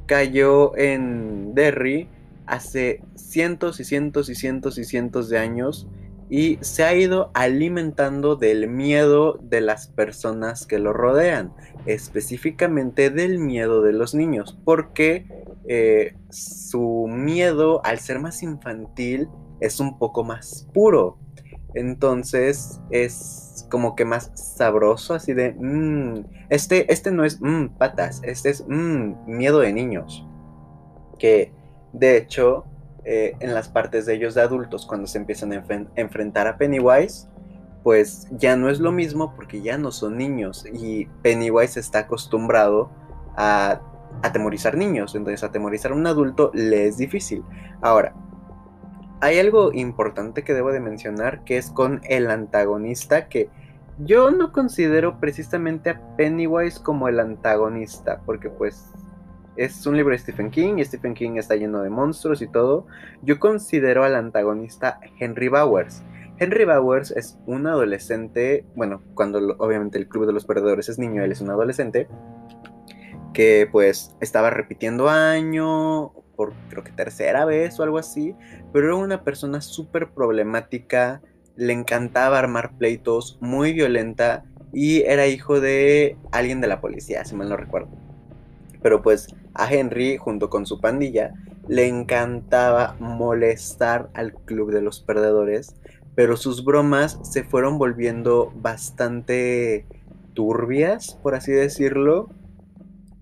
cayó 0.07 0.75
en 0.77 1.53
Derry 1.53 2.09
hace 2.45 3.01
cientos 3.15 3.79
y 3.79 3.83
cientos 3.83 4.29
y 4.29 4.35
cientos 4.35 4.77
y 4.77 4.83
cientos 4.83 5.29
de 5.29 5.39
años 5.39 5.87
y 6.31 6.57
se 6.61 6.85
ha 6.85 6.95
ido 6.95 7.29
alimentando 7.33 8.37
del 8.37 8.69
miedo 8.69 9.37
de 9.41 9.59
las 9.59 9.87
personas 9.87 10.65
que 10.65 10.79
lo 10.79 10.93
rodean, 10.93 11.53
específicamente 11.85 13.09
del 13.09 13.37
miedo 13.37 13.81
de 13.81 13.91
los 13.91 14.15
niños, 14.15 14.57
porque 14.63 15.27
eh, 15.67 16.15
su 16.29 17.07
miedo 17.09 17.81
al 17.83 17.99
ser 17.99 18.19
más 18.19 18.43
infantil 18.43 19.27
es 19.59 19.81
un 19.81 19.99
poco 19.99 20.23
más 20.23 20.69
puro. 20.73 21.17
Entonces 21.73 22.79
es 22.91 23.67
como 23.69 23.97
que 23.97 24.05
más 24.05 24.31
sabroso, 24.35 25.13
así 25.13 25.33
de, 25.33 25.53
mmm, 25.59 26.23
este, 26.49 26.91
este 26.93 27.11
no 27.11 27.25
es 27.25 27.41
mmm, 27.41 27.67
patas, 27.77 28.21
este 28.23 28.51
es 28.51 28.65
mmm, 28.67 29.15
miedo 29.25 29.59
de 29.59 29.73
niños. 29.73 30.25
Que 31.19 31.51
de 31.93 32.17
hecho, 32.17 32.65
eh, 33.03 33.33
en 33.39 33.53
las 33.53 33.69
partes 33.69 34.05
de 34.05 34.13
ellos 34.13 34.35
de 34.35 34.41
adultos, 34.41 34.85
cuando 34.85 35.07
se 35.07 35.17
empiezan 35.17 35.53
a 35.53 35.63
enfrentar 35.95 36.47
a 36.47 36.57
Pennywise, 36.57 37.27
pues 37.83 38.27
ya 38.31 38.55
no 38.55 38.69
es 38.69 38.79
lo 38.79 38.91
mismo 38.91 39.33
porque 39.35 39.61
ya 39.61 39.77
no 39.77 39.91
son 39.91 40.17
niños 40.17 40.65
y 40.71 41.05
Pennywise 41.23 41.79
está 41.79 41.99
acostumbrado 41.99 42.91
a 43.35 43.81
atemorizar 44.21 44.77
niños, 44.77 45.15
entonces 45.15 45.43
atemorizar 45.43 45.91
a 45.91 45.95
un 45.95 46.05
adulto 46.05 46.51
le 46.53 46.87
es 46.87 46.97
difícil. 46.97 47.43
Ahora, 47.81 48.13
hay 49.19 49.39
algo 49.39 49.71
importante 49.73 50.43
que 50.43 50.53
debo 50.53 50.71
de 50.71 50.79
mencionar 50.79 51.43
que 51.43 51.57
es 51.57 51.71
con 51.71 52.01
el 52.03 52.29
antagonista 52.29 53.29
que 53.29 53.49
yo 53.99 54.31
no 54.31 54.51
considero 54.51 55.19
precisamente 55.19 55.91
a 55.91 56.15
Pennywise 56.17 56.79
como 56.79 57.07
el 57.07 57.19
antagonista, 57.19 58.21
porque 58.25 58.49
pues 58.49 58.91
es 59.55 59.85
un 59.85 59.97
libro 59.97 60.13
de 60.13 60.19
Stephen 60.19 60.49
King 60.49 60.77
y 60.77 60.85
Stephen 60.85 61.13
King 61.13 61.37
está 61.37 61.55
lleno 61.55 61.81
de 61.81 61.89
monstruos 61.89 62.41
y 62.41 62.47
todo. 62.47 62.87
Yo 63.21 63.39
considero 63.39 64.03
al 64.03 64.15
antagonista 64.15 64.99
Henry 65.19 65.49
Bowers. 65.49 66.03
Henry 66.39 66.65
Bowers 66.65 67.11
es 67.11 67.37
un 67.45 67.67
adolescente, 67.67 68.65
bueno, 68.75 69.03
cuando 69.13 69.55
obviamente 69.59 69.99
el 69.99 70.07
Club 70.07 70.25
de 70.25 70.33
los 70.33 70.45
Perdedores 70.45 70.89
es 70.89 70.97
niño, 70.97 71.23
él 71.23 71.31
es 71.31 71.41
un 71.41 71.51
adolescente, 71.51 72.07
que 73.33 73.69
pues 73.71 74.15
estaba 74.21 74.49
repitiendo 74.49 75.07
año, 75.07 76.13
por 76.35 76.53
creo 76.69 76.83
que 76.83 76.91
tercera 76.91 77.45
vez 77.45 77.79
o 77.79 77.83
algo 77.83 77.99
así, 77.99 78.35
pero 78.73 78.87
era 78.87 78.95
una 78.95 79.23
persona 79.23 79.61
súper 79.61 80.09
problemática, 80.09 81.21
le 81.55 81.73
encantaba 81.73 82.39
armar 82.39 82.75
pleitos, 82.75 83.37
muy 83.39 83.73
violenta 83.73 84.43
y 84.73 85.01
era 85.01 85.27
hijo 85.27 85.59
de 85.59 86.17
alguien 86.31 86.59
de 86.59 86.67
la 86.67 86.81
policía, 86.81 87.23
si 87.23 87.35
mal 87.35 87.49
no 87.49 87.57
recuerdo. 87.57 88.00
Pero 88.81 89.01
pues 89.01 89.27
a 89.53 89.71
Henry, 89.71 90.17
junto 90.17 90.49
con 90.49 90.65
su 90.65 90.79
pandilla, 90.79 91.33
le 91.67 91.87
encantaba 91.87 92.95
molestar 92.99 94.09
al 94.13 94.33
club 94.33 94.71
de 94.71 94.81
los 94.81 94.99
perdedores, 94.99 95.75
pero 96.15 96.35
sus 96.37 96.65
bromas 96.65 97.19
se 97.23 97.43
fueron 97.43 97.77
volviendo 97.77 98.51
bastante 98.55 99.85
turbias, 100.33 101.17
por 101.21 101.35
así 101.35 101.51
decirlo, 101.51 102.29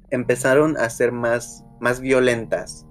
empezaron 0.10 0.78
a 0.78 0.90
ser 0.90 1.12
más, 1.12 1.66
más 1.80 2.00
violentas. 2.00 2.86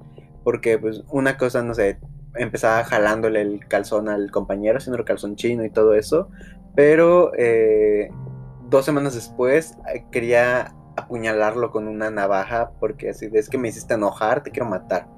Porque 0.44 0.78
pues 0.78 1.02
una 1.10 1.36
cosa, 1.36 1.62
no 1.62 1.74
sé, 1.74 1.98
empezaba 2.34 2.84
jalándole 2.84 3.42
el 3.42 3.66
calzón 3.66 4.08
al 4.08 4.30
compañero, 4.30 4.78
haciendo 4.78 4.98
el 4.98 5.04
calzón 5.04 5.36
chino 5.36 5.64
y 5.64 5.70
todo 5.70 5.94
eso. 5.94 6.30
Pero 6.74 7.32
eh, 7.36 8.10
dos 8.68 8.84
semanas 8.84 9.14
después 9.14 9.76
eh, 9.92 10.04
quería 10.10 10.74
apuñalarlo 10.98 11.70
con 11.70 11.88
una 11.88 12.10
navaja 12.10 12.72
porque 12.80 13.10
así 13.10 13.28
es 13.32 13.48
que 13.48 13.58
me 13.58 13.68
hiciste 13.68 13.94
enojar, 13.94 14.42
te 14.42 14.50
quiero 14.50 14.68
matar. 14.68 15.08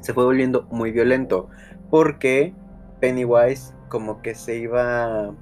Se 0.00 0.14
fue 0.14 0.24
volviendo 0.24 0.66
muy 0.70 0.92
violento 0.92 1.48
porque 1.90 2.54
Pennywise 3.00 3.74
como 3.88 4.22
que 4.22 4.34
se 4.34 4.56
iba 4.56 5.34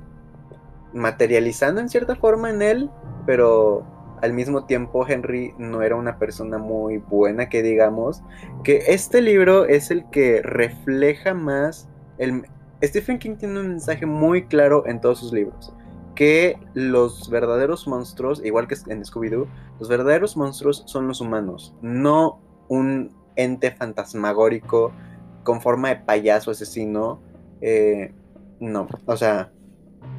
materializando 0.92 1.80
en 1.80 1.88
cierta 1.88 2.14
forma 2.14 2.50
en 2.50 2.62
él, 2.62 2.90
pero 3.26 3.84
al 4.22 4.32
mismo 4.32 4.64
tiempo 4.64 5.06
Henry 5.06 5.54
no 5.58 5.82
era 5.82 5.96
una 5.96 6.18
persona 6.18 6.56
muy 6.58 6.98
buena, 6.98 7.48
que 7.48 7.62
digamos, 7.62 8.22
que 8.62 8.84
este 8.88 9.20
libro 9.20 9.66
es 9.66 9.90
el 9.90 10.08
que 10.10 10.40
refleja 10.42 11.34
más 11.34 11.88
el... 12.18 12.46
Stephen 12.82 13.18
King 13.18 13.36
tiene 13.36 13.60
un 13.60 13.68
mensaje 13.68 14.06
muy 14.06 14.46
claro 14.46 14.86
en 14.86 15.00
todos 15.00 15.18
sus 15.18 15.32
libros, 15.32 15.74
que 16.14 16.58
los 16.74 17.28
verdaderos 17.28 17.86
monstruos, 17.86 18.44
igual 18.44 18.68
que 18.68 18.76
en 18.88 19.02
Scooby-Doo, 19.02 19.46
los 19.78 19.88
verdaderos 19.88 20.36
monstruos 20.36 20.84
son 20.86 21.08
los 21.08 21.20
humanos, 21.20 21.74
no 21.82 22.40
un 22.68 23.14
ente 23.36 23.70
fantasmagórico 23.72 24.92
con 25.42 25.60
forma 25.60 25.88
de 25.88 25.96
payaso 25.96 26.50
asesino. 26.50 27.20
Eh, 27.60 28.12
no, 28.60 28.86
o 29.06 29.16
sea, 29.16 29.50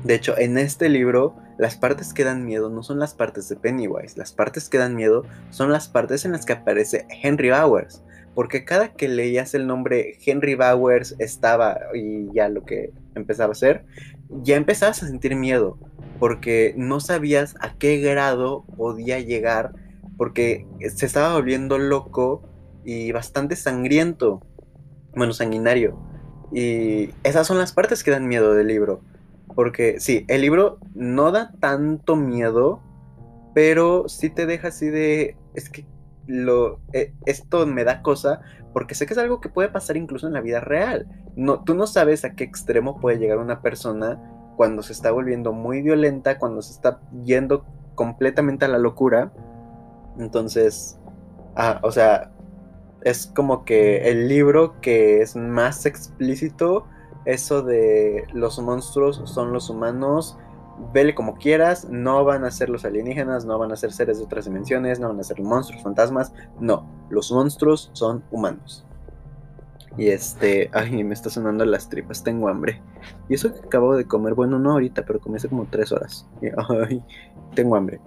de 0.04 0.16
hecho, 0.16 0.38
en 0.38 0.58
este 0.58 0.90
libro 0.90 1.36
las 1.58 1.78
partes 1.78 2.14
que 2.14 2.24
dan 2.24 2.46
miedo 2.46 2.70
no 2.70 2.84
son 2.84 3.00
las 3.00 3.14
partes 3.14 3.48
de 3.48 3.56
Pennywise, 3.56 4.18
las 4.18 4.34
partes 4.34 4.70
que 4.70 4.78
dan 4.78 4.96
miedo 4.96 5.24
son 5.52 5.72
las 5.72 5.88
partes 5.88 6.26
en 6.26 6.34
las 6.34 6.46
que 6.46 6.54
aparece 6.54 7.08
Henry 7.24 7.50
Bowers, 7.50 8.04
porque 8.34 8.66
cada 8.66 8.90
que 8.94 9.08
leías 9.08 9.54
el 9.54 9.66
nombre 9.66 10.18
Henry 10.26 10.56
Bowers 10.56 11.16
estaba 11.20 11.78
y 11.94 12.32
ya 12.34 12.50
lo 12.50 12.66
que 12.66 12.92
empezaba 13.16 13.54
a 13.54 13.56
ser, 13.56 13.86
ya 14.30 14.56
empezabas 14.56 15.04
a 15.04 15.08
sentir 15.08 15.36
miedo, 15.36 15.78
porque 16.20 16.74
no 16.78 17.00
sabías 17.00 17.56
a 17.60 17.74
qué 17.74 17.98
grado 17.98 18.66
podía 18.78 19.20
llegar, 19.20 19.74
porque 20.18 20.66
se 20.96 21.06
estaba 21.06 21.34
volviendo 21.34 21.78
loco 21.78 22.44
y 22.84 23.12
bastante 23.12 23.56
sangriento, 23.56 24.42
bueno, 25.16 25.34
sanguinario. 25.34 25.98
Y 26.52 27.10
esas 27.24 27.48
son 27.48 27.58
las 27.58 27.74
partes 27.74 28.04
que 28.04 28.12
dan 28.12 28.28
miedo 28.28 28.54
del 28.54 28.68
libro. 28.68 29.02
Porque 29.56 30.00
sí, 30.00 30.26
el 30.28 30.42
libro 30.42 30.80
no 30.94 31.32
da 31.32 31.52
tanto 31.60 32.16
miedo, 32.16 32.82
pero 33.54 34.08
sí 34.08 34.30
te 34.30 34.46
deja 34.46 34.70
así 34.70 34.88
de... 34.88 35.38
Es 35.54 35.70
que 35.70 35.86
lo, 36.28 36.80
eh, 36.94 37.14
esto 37.26 37.66
me 37.66 37.84
da 37.84 38.02
cosa 38.02 38.42
porque 38.76 38.94
sé 38.94 39.06
que 39.06 39.14
es 39.14 39.18
algo 39.18 39.40
que 39.40 39.48
puede 39.48 39.70
pasar 39.70 39.96
incluso 39.96 40.28
en 40.28 40.34
la 40.34 40.42
vida 40.42 40.60
real. 40.60 41.08
No, 41.38 41.64
tú 41.64 41.76
no 41.76 41.88
sabes 41.88 42.26
a 42.26 42.36
qué 42.36 42.44
extremo 42.44 43.00
puede 43.00 43.18
llegar 43.18 43.38
una 43.38 43.62
persona 43.62 44.20
cuando 44.58 44.84
se 44.84 44.92
está 44.92 45.12
volviendo 45.12 45.54
muy 45.54 45.82
violenta, 45.82 46.38
cuando 46.38 46.62
se 46.62 46.74
está 46.74 47.00
yendo 47.24 47.64
completamente 47.96 48.66
a 48.66 48.68
la 48.68 48.78
locura. 48.78 49.32
Entonces, 50.20 51.00
ah, 51.56 51.80
o 51.84 51.92
sea, 51.94 52.34
es 53.04 53.28
como 53.28 53.64
que 53.64 54.10
el 54.10 54.28
libro 54.28 54.82
que 54.82 55.22
es 55.22 55.38
más 55.38 55.86
explícito 55.86 56.86
eso 57.24 57.62
de 57.64 58.26
los 58.34 58.60
monstruos 58.60 59.22
son 59.24 59.54
los 59.54 59.70
humanos, 59.70 60.38
vele 60.94 61.16
como 61.16 61.36
quieras, 61.36 61.88
no 61.90 62.24
van 62.24 62.44
a 62.44 62.52
ser 62.52 62.70
los 62.70 62.86
alienígenas, 62.86 63.46
no 63.46 63.58
van 63.58 63.72
a 63.72 63.76
ser 63.76 63.92
seres 63.92 64.18
de 64.18 64.26
otras 64.26 64.46
dimensiones, 64.46 65.00
no 65.00 65.08
van 65.10 65.20
a 65.20 65.24
ser 65.24 65.42
monstruos, 65.42 65.84
fantasmas, 65.84 66.34
no, 66.60 66.88
los 67.10 67.32
monstruos 67.32 67.90
son 67.94 68.24
humanos. 68.32 68.86
Y 69.98 70.10
este, 70.10 70.70
ay, 70.74 71.04
me 71.04 71.14
está 71.14 71.30
sonando 71.30 71.64
las 71.66 71.88
tripas, 71.90 72.24
tengo 72.24 72.50
hambre. 72.50 72.82
Y 73.30 73.36
eso 73.36 73.54
que 73.54 73.60
acabo 73.60 73.96
de 73.96 74.06
comer, 74.06 74.34
bueno, 74.34 74.60
no 74.60 74.72
ahorita, 74.74 75.06
pero 75.06 75.20
comí 75.20 75.38
hace 75.38 75.48
como 75.48 75.66
tres 75.66 75.92
horas. 75.92 76.28
ay, 76.88 77.02
tengo 77.54 77.76
hambre. 77.76 78.02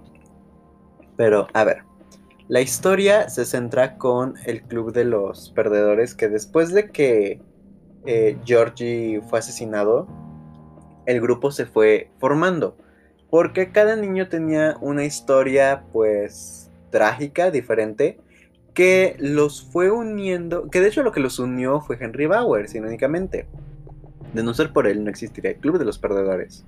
Pero, 1.17 1.49
a 1.55 1.65
ver, 1.65 1.79
la 2.49 2.61
historia 2.61 3.29
se 3.29 3.45
centra 3.45 3.97
con 3.97 4.35
el 4.45 4.63
Club 4.63 4.93
de 4.93 5.05
los 5.05 5.51
Perdedores, 5.51 6.15
que 6.15 6.29
después 6.29 6.73
de 6.73 6.91
que 6.91 7.43
eh, 8.07 8.39
Georgie 8.45 9.21
fue 9.29 9.39
asesinado, 9.39 10.07
el 11.09 11.21
grupo 11.21 11.51
se 11.51 11.67
fue 11.67 12.11
formando. 12.21 12.77
Porque 13.31 13.73
cada 13.73 13.97
niño 13.97 14.29
tenía 14.29 14.77
una 14.81 15.05
historia, 15.05 15.85
pues, 15.93 16.71
trágica, 16.91 17.51
diferente 17.51 18.21
que 18.79 19.17
los 19.19 19.63
fue 19.63 19.91
uniendo, 19.91 20.71
que 20.71 20.81
de 20.81 20.87
hecho 20.87 21.03
lo 21.03 21.11
que 21.11 21.19
los 21.19 21.41
unió 21.41 21.81
fue 21.81 21.99
Henry 22.01 22.27
Bauer, 22.27 22.65
únicamente. 22.77 23.49
De 24.33 24.45
no 24.45 24.55
ser 24.55 24.73
por 24.73 24.87
él, 24.87 25.03
no 25.03 25.11
existiría 25.11 25.51
el 25.51 25.57
Club 25.57 25.81
de 25.81 25.85
los 25.85 25.99
Perdedores. 25.99 26.65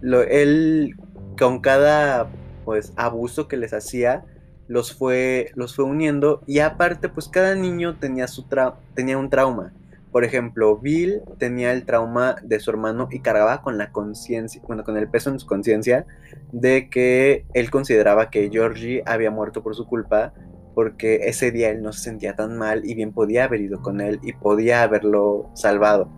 Lo, 0.00 0.22
él, 0.22 0.94
con 1.36 1.60
cada 1.60 2.30
pues 2.64 2.92
abuso 2.94 3.48
que 3.48 3.56
les 3.56 3.74
hacía, 3.74 4.24
los 4.68 4.94
fue, 4.94 5.50
los 5.56 5.74
fue 5.74 5.84
uniendo 5.84 6.40
y 6.46 6.60
aparte 6.60 7.08
pues 7.08 7.28
cada 7.28 7.56
niño 7.56 7.96
tenía, 7.96 8.28
su 8.28 8.46
tenía 8.94 9.18
un 9.18 9.28
trauma. 9.28 9.72
Por 10.14 10.22
ejemplo, 10.22 10.78
Bill 10.78 11.22
tenía 11.38 11.72
el 11.72 11.84
trauma 11.84 12.36
de 12.40 12.60
su 12.60 12.70
hermano 12.70 13.08
y 13.10 13.18
cargaba 13.18 13.62
con 13.62 13.78
la 13.78 13.90
conciencia, 13.90 14.62
bueno, 14.64 14.84
con 14.84 14.96
el 14.96 15.08
peso 15.10 15.28
en 15.28 15.40
su 15.40 15.46
conciencia 15.48 16.06
de 16.52 16.88
que 16.88 17.46
él 17.52 17.68
consideraba 17.68 18.30
que 18.30 18.48
Georgie 18.48 19.02
había 19.06 19.32
muerto 19.32 19.64
por 19.64 19.74
su 19.74 19.88
culpa 19.88 20.32
porque 20.72 21.28
ese 21.28 21.50
día 21.50 21.70
él 21.70 21.82
no 21.82 21.92
se 21.92 21.98
sentía 21.98 22.36
tan 22.36 22.56
mal 22.56 22.88
y 22.88 22.94
bien 22.94 23.12
podía 23.12 23.42
haber 23.42 23.62
ido 23.62 23.82
con 23.82 24.00
él 24.00 24.20
y 24.22 24.34
podía 24.34 24.84
haberlo 24.84 25.50
salvado. 25.54 26.08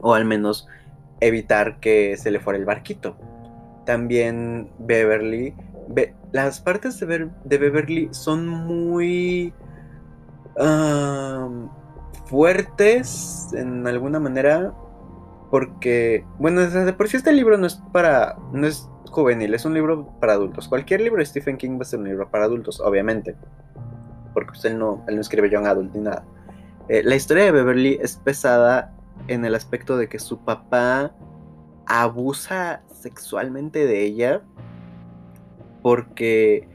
O 0.00 0.14
al 0.14 0.24
menos 0.24 0.66
evitar 1.20 1.78
que 1.78 2.16
se 2.16 2.30
le 2.30 2.40
fuera 2.40 2.58
el 2.58 2.64
barquito. 2.64 3.18
También 3.84 4.70
Beverly. 4.78 5.54
las 6.32 6.58
partes 6.62 6.98
de, 6.98 7.28
Beverly 7.44 8.08
son 8.12 8.48
muy 8.48 9.52
fuertes 12.30 13.48
en 13.52 13.86
alguna 13.86 14.20
manera. 14.20 14.72
Porque, 15.50 16.24
bueno, 16.38 16.60
de 16.60 16.92
por 16.92 17.08
sí 17.08 17.16
este 17.16 17.32
libro 17.32 17.58
no 17.58 17.66
es 17.66 17.74
para. 17.92 18.38
no 18.52 18.66
es 18.66 18.88
juvenil, 19.10 19.52
es 19.52 19.64
un 19.64 19.74
libro 19.74 20.14
para 20.20 20.34
adultos. 20.34 20.68
Cualquier 20.68 21.00
libro 21.00 21.18
de 21.18 21.26
Stephen 21.26 21.56
King 21.56 21.76
va 21.76 21.82
a 21.82 21.84
ser 21.84 21.98
un 21.98 22.08
libro 22.08 22.30
para 22.30 22.44
adultos, 22.44 22.80
obviamente 22.80 23.36
porque 24.32 24.50
pues, 24.52 24.64
él, 24.64 24.78
no, 24.78 25.04
él 25.08 25.16
no 25.16 25.20
escribe 25.20 25.50
Young 25.50 25.66
Adult 25.66 25.94
ni 25.94 26.00
nada. 26.00 26.24
Eh, 26.88 27.02
la 27.04 27.14
historia 27.14 27.44
de 27.44 27.52
Beverly 27.52 27.98
es 28.00 28.16
pesada 28.16 28.94
en 29.28 29.44
el 29.44 29.54
aspecto 29.54 29.96
de 29.96 30.08
que 30.08 30.18
su 30.18 30.38
papá 30.44 31.14
abusa 31.86 32.82
sexualmente 32.92 33.86
de 33.86 34.02
ella 34.02 34.42
porque 35.82 36.68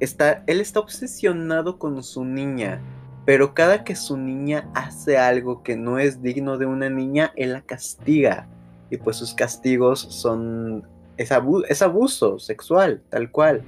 está, 0.00 0.44
él 0.46 0.60
está 0.60 0.80
obsesionado 0.80 1.78
con 1.78 2.02
su 2.02 2.24
niña, 2.24 2.80
pero 3.24 3.54
cada 3.54 3.84
que 3.84 3.96
su 3.96 4.16
niña 4.16 4.70
hace 4.74 5.16
algo 5.16 5.62
que 5.62 5.76
no 5.76 5.98
es 5.98 6.20
digno 6.22 6.58
de 6.58 6.66
una 6.66 6.90
niña, 6.90 7.32
él 7.36 7.52
la 7.52 7.62
castiga. 7.62 8.48
Y 8.90 8.98
pues 8.98 9.16
sus 9.16 9.34
castigos 9.34 10.00
son... 10.00 10.86
es 11.16 11.82
abuso 11.82 12.38
sexual, 12.38 13.02
tal 13.08 13.30
cual. 13.30 13.62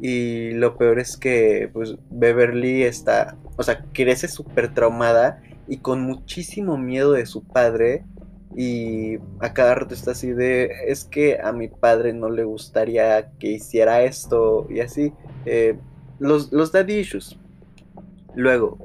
Y 0.00 0.52
lo 0.52 0.76
peor 0.76 0.98
es 0.98 1.16
que 1.16 1.70
pues 1.72 1.96
Beverly 2.10 2.82
está, 2.82 3.36
o 3.56 3.62
sea, 3.62 3.84
crece 3.92 4.28
súper 4.28 4.72
traumada 4.74 5.42
y 5.66 5.78
con 5.78 6.02
muchísimo 6.02 6.78
miedo 6.78 7.12
de 7.12 7.26
su 7.26 7.42
padre. 7.42 8.04
Y 8.56 9.16
a 9.40 9.52
cada 9.52 9.74
rato 9.74 9.94
está 9.94 10.12
así 10.12 10.30
de, 10.30 10.70
es 10.86 11.04
que 11.04 11.40
a 11.42 11.52
mi 11.52 11.66
padre 11.66 12.12
no 12.12 12.30
le 12.30 12.44
gustaría 12.44 13.32
que 13.40 13.48
hiciera 13.48 14.04
esto 14.04 14.68
y 14.70 14.78
así. 14.78 15.12
Eh, 15.46 15.76
los, 16.20 16.52
los 16.52 16.70
daddy 16.70 17.00
issues. 17.00 17.36
Luego, 18.34 18.78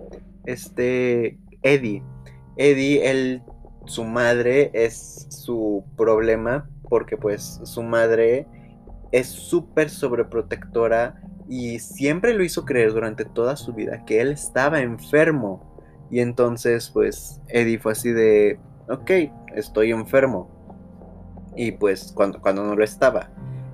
este, 0.45 1.37
Eddie. 1.61 2.03
Eddie, 2.57 3.09
él, 3.09 3.41
su 3.85 4.03
madre 4.03 4.71
es 4.73 5.27
su 5.29 5.83
problema 5.97 6.69
porque 6.89 7.15
pues 7.17 7.61
su 7.63 7.83
madre 7.83 8.47
es 9.11 9.27
súper 9.27 9.89
sobreprotectora 9.89 11.21
y 11.47 11.79
siempre 11.79 12.33
lo 12.33 12.43
hizo 12.43 12.65
creer 12.65 12.93
durante 12.93 13.25
toda 13.25 13.55
su 13.55 13.73
vida 13.73 14.05
que 14.05 14.21
él 14.21 14.31
estaba 14.31 14.81
enfermo. 14.81 15.65
Y 16.11 16.19
entonces, 16.19 16.89
pues, 16.91 17.41
Eddie 17.47 17.79
fue 17.79 17.93
así 17.93 18.11
de, 18.11 18.59
ok, 18.87 19.11
estoy 19.55 19.91
enfermo. 19.91 20.49
Y 21.55 21.71
pues, 21.71 22.11
cuando, 22.15 22.39
cuando 22.39 22.63
no 22.63 22.75
lo 22.75 22.83
estaba. 22.83 23.31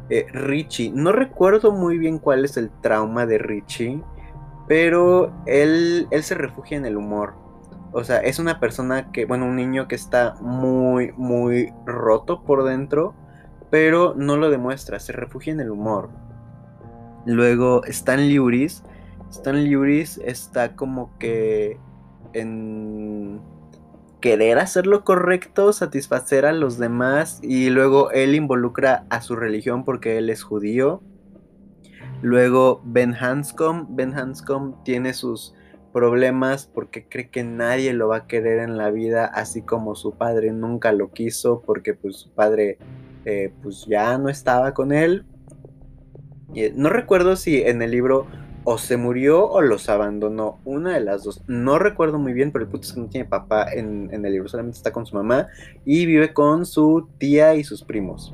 Eh, 0.10 0.26
Richie, 0.32 0.92
no 0.92 1.12
recuerdo 1.12 1.72
muy 1.72 1.98
bien 1.98 2.20
cuál 2.20 2.46
es 2.46 2.58
el 2.58 2.70
trauma 2.82 3.26
de 3.26 3.40
Richie, 3.40 4.02
pero 4.68 5.34
él, 5.46 6.08
él 6.12 6.24
se 6.24 6.36
refugia 6.36 6.78
en 6.78 6.86
el 6.86 6.98
humor. 6.98 7.34
O 7.92 8.04
sea, 8.04 8.18
es 8.18 8.40
una 8.40 8.60
persona 8.60 9.12
que, 9.12 9.26
bueno, 9.26 9.46
un 9.46 9.56
niño 9.56 9.88
que 9.88 9.96
está 9.96 10.36
muy, 10.42 11.14
muy 11.14 11.72
roto 11.86 12.44
por 12.44 12.64
dentro 12.66 13.16
pero 13.70 14.14
no 14.16 14.38
lo 14.38 14.50
demuestra, 14.50 15.00
se 15.00 15.12
refugia 15.12 15.52
en 15.52 15.60
el 15.60 15.70
humor. 15.70 16.10
Luego 17.26 17.84
Stan 17.84 18.30
Lewis, 18.30 18.84
Stan 19.30 19.64
Lewis 19.66 20.20
está 20.24 20.76
como 20.76 21.18
que 21.18 21.78
en 22.32 23.42
querer 24.22 24.60
hacer 24.60 24.88
lo 24.88 25.04
correcto, 25.04 25.74
satisfacer 25.74 26.46
a 26.46 26.54
los 26.54 26.78
demás 26.78 27.40
y 27.44 27.70
luego 27.70 28.12
él 28.12 28.36
involucra 28.36 29.06
a 29.10 29.22
su 29.22 29.36
religión 29.36 29.84
porque 29.84 30.18
él 30.18 30.30
es 30.30 30.44
judío. 30.44 31.02
Luego 32.26 32.82
Ben 32.84 33.14
Hanscom, 33.14 33.96
Ben 33.96 34.18
Hanscom 34.18 34.84
tiene 34.84 35.14
sus 35.14 35.54
problemas 35.94 36.66
porque 36.66 37.08
cree 37.08 37.30
que 37.30 37.44
nadie 37.44 37.94
lo 37.94 38.08
va 38.08 38.18
a 38.18 38.26
querer 38.26 38.62
en 38.62 38.78
la 38.78 38.90
vida, 38.90 39.26
así 39.26 39.62
como 39.62 39.94
su 39.94 40.16
padre 40.16 40.52
nunca 40.52 40.92
lo 40.92 41.12
quiso 41.12 41.62
porque 41.64 41.94
pues 41.94 42.16
su 42.16 42.32
padre 42.32 42.80
eh, 43.26 43.54
pues 43.62 43.86
ya 43.86 44.18
no 44.18 44.30
estaba 44.30 44.74
con 44.74 44.92
él. 44.92 45.24
Y 46.56 46.72
no 46.74 46.90
recuerdo 46.90 47.36
si 47.36 47.62
en 47.62 47.84
el 47.84 47.92
libro 47.92 48.26
o 48.64 48.80
se 48.80 48.98
murió 48.98 49.48
o 49.48 49.62
los 49.62 49.88
abandonó, 49.88 50.58
una 50.66 50.96
de 50.96 51.02
las 51.02 51.26
dos. 51.26 51.44
No 51.46 51.78
recuerdo 51.78 52.18
muy 52.18 52.34
bien, 52.34 52.52
pero 52.52 52.66
el 52.66 52.72
punto 52.72 52.88
es 52.88 52.94
que 52.94 53.02
no 53.02 53.08
tiene 53.08 53.30
papá 53.30 53.72
en, 53.72 54.10
en 54.12 54.26
el 54.26 54.34
libro, 54.34 54.50
solamente 54.50 54.78
está 54.78 54.92
con 54.92 55.06
su 55.06 55.16
mamá 55.16 55.50
y 55.86 56.08
vive 56.08 56.34
con 56.34 56.66
su 56.66 57.08
tía 57.20 57.54
y 57.54 57.64
sus 57.64 57.84
primos. 57.84 58.34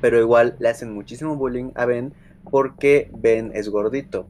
Pero 0.00 0.18
igual 0.18 0.56
le 0.58 0.70
hacen 0.70 0.94
muchísimo 0.94 1.36
bullying 1.36 1.70
a 1.74 1.84
Ben 1.84 2.14
porque 2.50 3.10
Ben 3.16 3.52
es 3.54 3.68
gordito. 3.68 4.28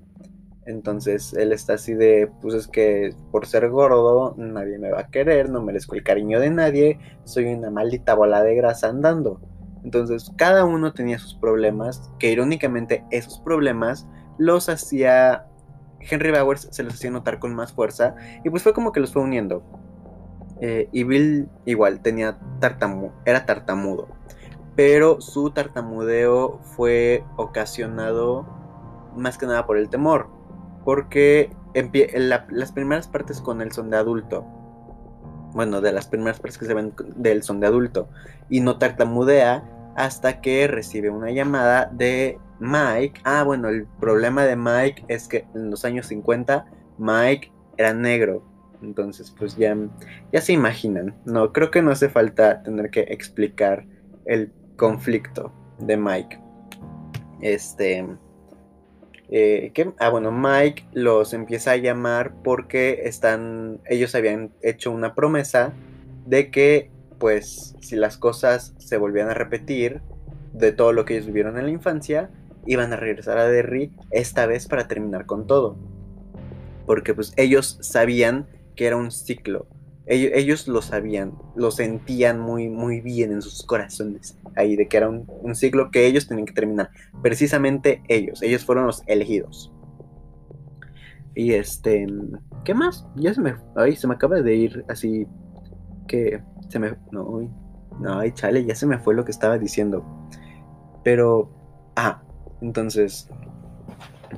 Entonces 0.67 1.35
él 1.35 1.53
está 1.53 1.75
así 1.75 1.95
de, 1.95 2.31
pues 2.41 2.55
es 2.55 2.69
que 2.69 3.15
por 3.31 3.47
ser 3.47 3.69
gordo 3.69 4.35
nadie 4.39 4.79
me 4.79 4.91
va 4.91 5.01
a 5.01 5.11
querer, 5.11 5.51
no 5.51 5.63
merezco 5.63 5.95
el 5.95 6.03
cariño 6.03 6.41
de 6.41 6.51
nadie, 6.51 6.99
soy 7.25 7.47
una 7.47 7.71
maldita 7.71 8.15
bola 8.15 8.43
de 8.43 8.55
grasa 8.55 8.89
andando. 8.89 9.41
Entonces, 9.85 10.33
cada 10.37 10.65
uno 10.65 10.95
tenía 10.95 11.19
sus 11.19 11.35
problemas, 11.35 12.11
que 12.19 12.33
irónicamente 12.33 13.05
esos 13.11 13.39
problemas 13.41 14.07
los 14.39 14.71
hacía 14.71 15.47
Henry 16.01 16.31
Bowers, 16.33 16.69
se 16.71 16.83
los 16.83 16.95
hacía 16.95 17.11
notar 17.11 17.39
con 17.39 17.55
más 17.55 17.73
fuerza, 17.73 18.17
y 18.43 18.51
pues 18.51 18.63
fue 18.63 18.73
como 18.73 18.93
que 18.93 19.01
los 19.01 19.13
fue 19.13 19.23
uniendo. 19.23 19.63
Eh, 20.61 20.89
y 20.93 21.05
Bill 21.05 21.49
igual 21.67 22.01
tenía 22.01 22.39
tartamu 22.61 23.11
era 23.27 23.45
tartamudo, 23.45 24.09
pero 24.77 25.21
su 25.21 25.51
tartamudeo 25.51 26.59
fue 26.63 27.25
ocasionado 27.37 28.47
más 29.17 29.39
que 29.39 29.47
nada 29.47 29.67
por 29.67 29.79
el 29.79 29.89
temor, 29.89 30.29
porque 30.85 31.51
las 31.75 32.73
primeras 32.73 33.09
partes 33.09 33.41
con 33.41 33.61
él 33.61 33.73
son 33.73 33.91
de 33.91 33.97
adulto, 33.97 34.45
bueno, 35.53 35.81
de 35.81 35.93
las 35.93 36.07
primeras 36.09 36.41
partes 36.41 36.59
que 36.59 36.67
se 36.67 36.75
ven 36.75 36.93
de 37.17 37.33
él 37.33 37.43
son 37.43 37.61
de 37.61 37.69
adulto, 37.69 38.09
y 38.49 38.61
no 38.61 38.79
tartamudea 38.79 39.93
hasta 39.97 40.41
que 40.41 40.67
recibe 40.67 41.11
una 41.11 41.31
llamada 41.31 41.89
de 41.93 42.39
Mike. 42.59 43.21
Ah, 43.25 43.45
bueno, 43.45 43.69
el 43.69 43.87
problema 44.01 44.45
de 44.45 44.57
Mike 44.57 45.05
es 45.07 45.29
que 45.29 45.47
en 45.55 45.71
los 45.71 45.85
años 45.85 46.07
50 46.07 46.67
Mike 46.99 47.53
era 47.77 47.95
negro. 47.95 48.43
Entonces, 48.83 49.31
pues 49.31 49.57
ya, 49.57 49.77
ya 50.33 50.41
se 50.41 50.53
imaginan. 50.53 51.15
No, 51.25 51.53
creo 51.53 51.71
que 51.71 51.81
no 51.81 51.93
hace 51.93 52.09
falta 52.09 52.63
tener 52.63 52.91
que 52.91 53.03
explicar 53.03 53.87
el 54.27 54.53
conflicto 54.77 55.53
de 55.79 55.97
Mike. 55.97 56.39
Este. 57.41 58.07
Eh, 59.31 59.73
ah, 59.99 60.11
bueno, 60.11 60.31
Mike 60.31 60.85
los 60.93 61.33
empieza 61.33 61.73
a 61.73 61.77
llamar 61.77 62.35
porque 62.43 63.03
están. 63.05 63.81
Ellos 63.87 64.15
habían 64.15 64.53
hecho 64.63 64.91
una 64.91 65.15
promesa 65.15 65.73
de 66.27 66.51
que 66.51 66.91
pues 67.19 67.75
si 67.81 67.97
las 67.97 68.19
cosas 68.19 68.75
se 68.79 68.97
volvían 68.97 69.29
a 69.29 69.35
repetir 69.35 70.03
de 70.53 70.73
todo 70.73 70.93
lo 70.93 71.05
que 71.05 71.15
ellos 71.15 71.27
vivieron 71.27 71.59
en 71.59 71.65
la 71.65 71.71
infancia, 71.71 72.31
iban 72.67 72.93
a 72.93 72.97
regresar 72.97 73.39
a 73.39 73.47
Derry 73.47 73.93
esta 74.11 74.47
vez 74.47 74.67
para 74.67 74.89
terminar 74.89 75.27
con 75.27 75.47
todo. 75.47 75.77
Porque 76.87 77.15
pues 77.15 77.33
ellos 77.37 77.79
sabían 77.81 78.47
que 78.77 78.87
era 78.87 78.97
un 78.97 79.11
ciclo. 79.11 79.67
Ellos, 80.07 80.69
lo 80.69 80.83
sabían, 80.83 81.33
lo 81.57 81.71
sentían 81.71 82.39
muy, 82.39 82.69
muy 82.69 83.01
bien 83.01 83.33
en 83.33 83.41
sus 83.41 83.65
corazones, 83.65 84.39
ahí 84.55 84.77
de 84.77 84.87
que 84.87 84.99
era 84.99 85.09
un, 85.09 85.27
un 85.41 85.55
ciclo 85.55 85.91
que 85.91 86.07
ellos 86.07 86.29
tenían 86.29 86.47
que 86.47 86.53
terminar. 86.53 86.91
Precisamente 87.23 88.03
ellos, 88.09 88.43
ellos 88.43 88.65
fueron 88.65 88.87
los 88.87 89.03
elegidos. 89.07 89.73
Y 91.35 91.55
este, 91.55 92.07
¿qué 92.65 92.75
más? 92.75 93.07
Ya 93.17 93.35
se 93.35 93.41
me, 93.41 93.57
ay, 93.77 93.97
se 93.97 94.07
me 94.07 94.15
acaba 94.15 94.41
de 94.41 94.55
ir 94.55 94.85
así 94.89 95.27
que 96.07 96.43
se 96.69 96.79
me, 96.79 96.97
no, 97.11 97.51
no, 97.99 98.19
ay, 98.19 98.33
chale, 98.33 98.65
ya 98.65 98.75
se 98.75 98.87
me 98.87 98.99
fue 98.99 99.15
lo 99.15 99.25
que 99.25 99.31
estaba 99.31 99.59
diciendo. 99.59 100.05
Pero, 101.03 101.51
ah, 101.97 102.23
entonces, 102.61 103.29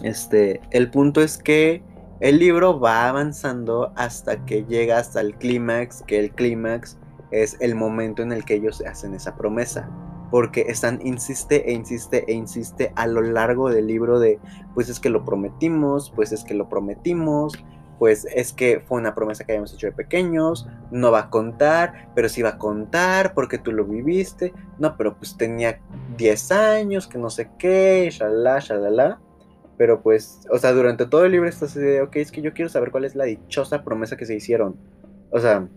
este, 0.02 0.60
el 0.70 0.90
punto 0.90 1.20
es 1.20 1.38
que 1.38 1.82
el 2.20 2.38
libro 2.38 2.80
va 2.80 3.08
avanzando 3.08 3.92
hasta 3.94 4.44
que 4.46 4.64
llega 4.64 4.98
hasta 4.98 5.20
el 5.20 5.34
clímax, 5.34 6.02
que 6.06 6.18
el 6.18 6.30
clímax 6.30 6.98
es 7.30 7.56
el 7.60 7.74
momento 7.74 8.22
en 8.22 8.32
el 8.32 8.44
que 8.44 8.54
ellos 8.54 8.82
hacen 8.86 9.14
esa 9.14 9.36
promesa. 9.36 9.88
Porque 10.30 10.62
están, 10.68 11.00
insiste 11.04 11.70
e 11.70 11.72
insiste 11.72 12.24
e 12.26 12.32
insiste 12.32 12.92
a 12.96 13.06
lo 13.06 13.20
largo 13.20 13.70
del 13.70 13.86
libro 13.86 14.18
de, 14.18 14.40
pues 14.74 14.88
es 14.88 14.98
que 14.98 15.10
lo 15.10 15.24
prometimos, 15.24 16.10
pues 16.16 16.32
es 16.32 16.42
que 16.42 16.54
lo 16.54 16.68
prometimos, 16.68 17.52
pues 17.98 18.26
es 18.34 18.52
que 18.52 18.80
fue 18.80 18.98
una 18.98 19.14
promesa 19.14 19.44
que 19.44 19.52
habíamos 19.52 19.72
hecho 19.72 19.86
de 19.86 19.92
pequeños, 19.92 20.66
no 20.90 21.10
va 21.10 21.20
a 21.20 21.30
contar, 21.30 22.10
pero 22.14 22.28
sí 22.28 22.42
va 22.42 22.50
a 22.50 22.58
contar 22.58 23.34
porque 23.34 23.58
tú 23.58 23.72
lo 23.72 23.84
viviste, 23.84 24.52
no, 24.78 24.96
pero 24.96 25.16
pues 25.16 25.36
tenía 25.36 25.80
10 26.16 26.52
años, 26.52 27.06
que 27.06 27.18
no 27.18 27.30
sé 27.30 27.50
qué, 27.58 28.08
shalala, 28.10 28.58
shalala. 28.58 29.20
Pero 29.76 30.02
pues, 30.02 30.40
o 30.50 30.58
sea, 30.58 30.72
durante 30.72 31.06
todo 31.06 31.24
el 31.24 31.32
libro 31.32 31.48
estás 31.48 31.70
así 31.70 31.80
de, 31.80 32.02
ok, 32.02 32.16
es 32.16 32.32
que 32.32 32.42
yo 32.42 32.52
quiero 32.54 32.68
saber 32.68 32.90
cuál 32.90 33.04
es 33.04 33.14
la 33.14 33.24
dichosa 33.24 33.84
promesa 33.84 34.16
que 34.16 34.26
se 34.26 34.34
hicieron. 34.34 34.76
O 35.30 35.38
sea, 35.38 35.68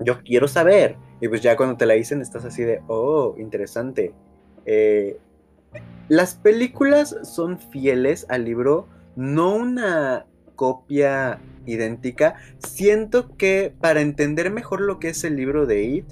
yo 0.00 0.22
quiero 0.22 0.48
saber. 0.48 0.96
Y 1.20 1.28
pues 1.28 1.40
ya 1.42 1.56
cuando 1.56 1.76
te 1.76 1.86
la 1.86 1.94
dicen 1.94 2.20
estás 2.20 2.44
así 2.44 2.62
de, 2.62 2.82
oh, 2.88 3.34
interesante. 3.38 4.12
Eh, 4.66 5.18
las 6.08 6.34
películas 6.34 7.16
son 7.22 7.58
fieles 7.58 8.26
al 8.28 8.44
libro, 8.44 8.88
no 9.16 9.54
una 9.54 10.26
copia 10.56 11.40
idéntica. 11.66 12.34
Siento 12.58 13.36
que 13.36 13.72
para 13.80 14.00
entender 14.00 14.50
mejor 14.50 14.80
lo 14.80 14.98
que 14.98 15.10
es 15.10 15.24
el 15.24 15.36
libro 15.36 15.66
de 15.66 15.82
It, 15.82 16.04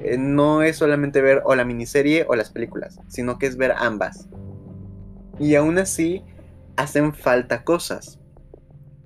eh, 0.00 0.18
no 0.18 0.62
es 0.62 0.76
solamente 0.76 1.20
ver 1.22 1.42
o 1.44 1.54
la 1.54 1.64
miniserie 1.64 2.26
o 2.28 2.34
las 2.34 2.50
películas, 2.50 3.00
sino 3.08 3.38
que 3.38 3.46
es 3.46 3.56
ver 3.56 3.72
ambas. 3.76 4.28
Y 5.38 5.54
aún 5.54 5.78
así, 5.78 6.22
hacen 6.76 7.14
falta 7.14 7.64
cosas. 7.64 8.18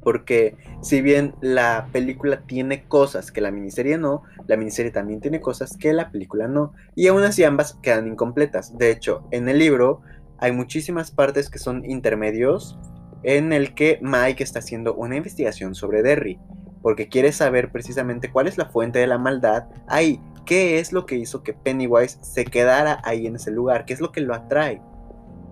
Porque 0.02 0.56
si 0.80 1.02
bien 1.02 1.34
la 1.40 1.88
película 1.92 2.42
tiene 2.46 2.84
cosas 2.84 3.30
que 3.32 3.40
la 3.40 3.50
miniserie 3.50 3.98
no, 3.98 4.22
la 4.46 4.56
miniserie 4.56 4.90
también 4.90 5.20
tiene 5.20 5.40
cosas 5.40 5.76
que 5.76 5.92
la 5.92 6.10
película 6.10 6.48
no. 6.48 6.72
Y 6.94 7.08
aún 7.08 7.24
así 7.24 7.44
ambas 7.44 7.74
quedan 7.82 8.06
incompletas. 8.06 8.76
De 8.78 8.90
hecho, 8.90 9.26
en 9.32 9.48
el 9.48 9.58
libro 9.58 10.00
hay 10.38 10.52
muchísimas 10.52 11.10
partes 11.10 11.50
que 11.50 11.58
son 11.58 11.84
intermedios 11.84 12.78
en 13.22 13.52
el 13.52 13.74
que 13.74 13.98
Mike 14.00 14.42
está 14.42 14.60
haciendo 14.60 14.94
una 14.94 15.16
investigación 15.16 15.74
sobre 15.74 16.02
Derry. 16.02 16.38
Porque 16.80 17.08
quiere 17.08 17.32
saber 17.32 17.72
precisamente 17.72 18.30
cuál 18.30 18.46
es 18.46 18.56
la 18.56 18.66
fuente 18.66 19.00
de 19.00 19.08
la 19.08 19.18
maldad 19.18 19.64
ahí. 19.88 20.20
¿Qué 20.46 20.78
es 20.78 20.92
lo 20.92 21.04
que 21.04 21.16
hizo 21.16 21.42
que 21.42 21.52
Pennywise 21.52 22.18
se 22.22 22.44
quedara 22.44 23.02
ahí 23.04 23.26
en 23.26 23.36
ese 23.36 23.50
lugar? 23.50 23.84
¿Qué 23.84 23.92
es 23.92 24.00
lo 24.00 24.12
que 24.12 24.22
lo 24.22 24.32
atrae? 24.32 24.80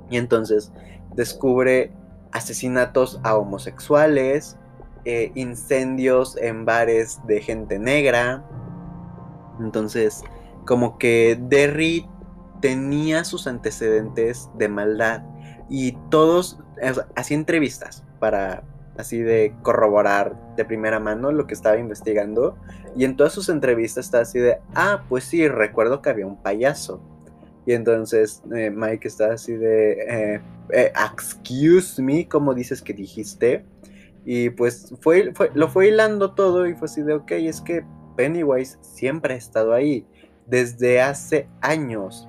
Y 0.08 0.16
entonces 0.16 0.72
descubre 1.14 1.92
asesinatos 2.36 3.20
a 3.22 3.36
homosexuales, 3.36 4.56
eh, 5.04 5.32
incendios 5.34 6.36
en 6.36 6.64
bares 6.64 7.20
de 7.26 7.40
gente 7.40 7.78
negra. 7.78 8.44
Entonces, 9.60 10.22
como 10.64 10.98
que 10.98 11.38
Derry 11.40 12.08
tenía 12.60 13.24
sus 13.24 13.46
antecedentes 13.46 14.50
de 14.54 14.68
maldad 14.68 15.22
y 15.68 15.92
todos 16.10 16.58
hacía 17.14 17.36
entrevistas 17.36 18.04
para 18.18 18.62
así 18.98 19.20
de 19.20 19.54
corroborar 19.62 20.36
de 20.56 20.64
primera 20.64 21.00
mano 21.00 21.30
lo 21.30 21.46
que 21.46 21.54
estaba 21.54 21.78
investigando 21.78 22.56
y 22.96 23.04
en 23.04 23.16
todas 23.16 23.32
sus 23.32 23.48
entrevistas 23.48 24.06
está 24.06 24.20
así 24.20 24.38
de, 24.38 24.58
ah, 24.74 25.02
pues 25.08 25.24
sí, 25.24 25.48
recuerdo 25.48 26.00
que 26.00 26.08
había 26.08 26.26
un 26.26 26.42
payaso. 26.42 27.00
Y 27.66 27.72
entonces 27.72 28.42
eh, 28.54 28.70
Mike 28.70 29.08
está 29.08 29.32
así 29.32 29.54
de, 29.54 29.92
eh, 29.92 30.40
eh, 30.72 30.92
excuse 31.12 32.00
me, 32.00 32.28
como 32.28 32.54
dices 32.54 32.80
que 32.80 32.92
dijiste. 32.92 33.64
Y 34.24 34.50
pues 34.50 34.94
fue, 35.00 35.32
lo 35.54 35.68
fue 35.68 35.88
hilando 35.88 36.34
todo 36.34 36.66
y 36.66 36.74
fue 36.74 36.86
así 36.86 37.02
de, 37.02 37.14
ok, 37.14 37.32
es 37.32 37.60
que 37.60 37.84
Pennywise 38.16 38.78
siempre 38.80 39.34
ha 39.34 39.36
estado 39.36 39.72
ahí, 39.72 40.06
desde 40.46 41.00
hace 41.00 41.48
años. 41.60 42.28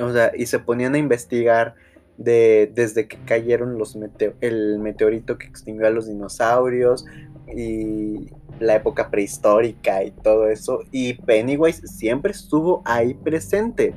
O 0.00 0.12
sea, 0.12 0.32
y 0.36 0.46
se 0.46 0.58
ponían 0.58 0.94
a 0.94 0.98
investigar 0.98 1.74
de, 2.16 2.70
desde 2.74 3.08
que 3.08 3.18
cayeron 3.24 3.78
los 3.78 3.96
el 4.40 4.78
meteorito 4.78 5.38
que 5.38 5.46
extinguió 5.46 5.86
a 5.86 5.90
los 5.90 6.06
dinosaurios 6.06 7.06
y 7.54 8.28
la 8.60 8.76
época 8.76 9.10
prehistórica 9.10 10.04
y 10.04 10.10
todo 10.10 10.48
eso. 10.48 10.80
Y 10.92 11.14
Pennywise 11.14 11.86
siempre 11.86 12.32
estuvo 12.32 12.82
ahí 12.84 13.14
presente. 13.14 13.94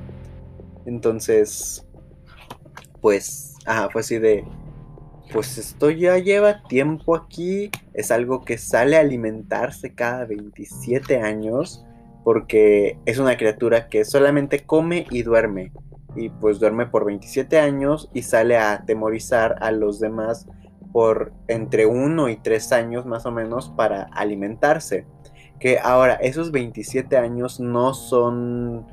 Entonces, 0.86 1.86
pues, 3.02 3.56
ajá, 3.66 3.90
fue 3.92 4.02
así 4.02 4.20
de, 4.20 4.46
pues 5.32 5.58
esto 5.58 5.90
ya 5.90 6.18
lleva 6.18 6.64
tiempo 6.64 7.16
aquí, 7.16 7.72
es 7.94 8.12
algo 8.12 8.44
que 8.44 8.58
sale 8.58 8.98
a 8.98 9.02
alimentarse 9.02 9.94
cada 9.94 10.26
27 10.26 11.20
años, 11.20 11.86
porque 12.24 12.98
es 13.06 13.18
una 13.18 13.38
criatura 13.38 13.90
que 13.90 14.06
solamente 14.06 14.66
come 14.66 15.06
y 15.10 15.24
duerme, 15.24 15.72
y 16.16 16.30
pues 16.30 16.60
duerme 16.60 16.86
por 16.86 17.06
27 17.06 17.60
años 17.60 18.10
y 18.14 18.22
sale 18.22 18.58
a 18.58 18.74
atemorizar 18.74 19.56
a 19.62 19.72
los 19.72 20.00
demás 20.00 20.48
por 20.92 21.34
entre 21.48 21.88
1 21.88 22.30
y 22.30 22.38
3 22.38 22.72
años 22.72 23.06
más 23.06 23.26
o 23.26 23.32
menos 23.32 23.70
para 23.76 24.04
alimentarse. 24.14 25.08
Que 25.60 25.80
ahora, 25.80 26.16
esos 26.16 26.52
27 26.52 27.18
años 27.18 27.60
no 27.60 27.94
son 27.94 28.86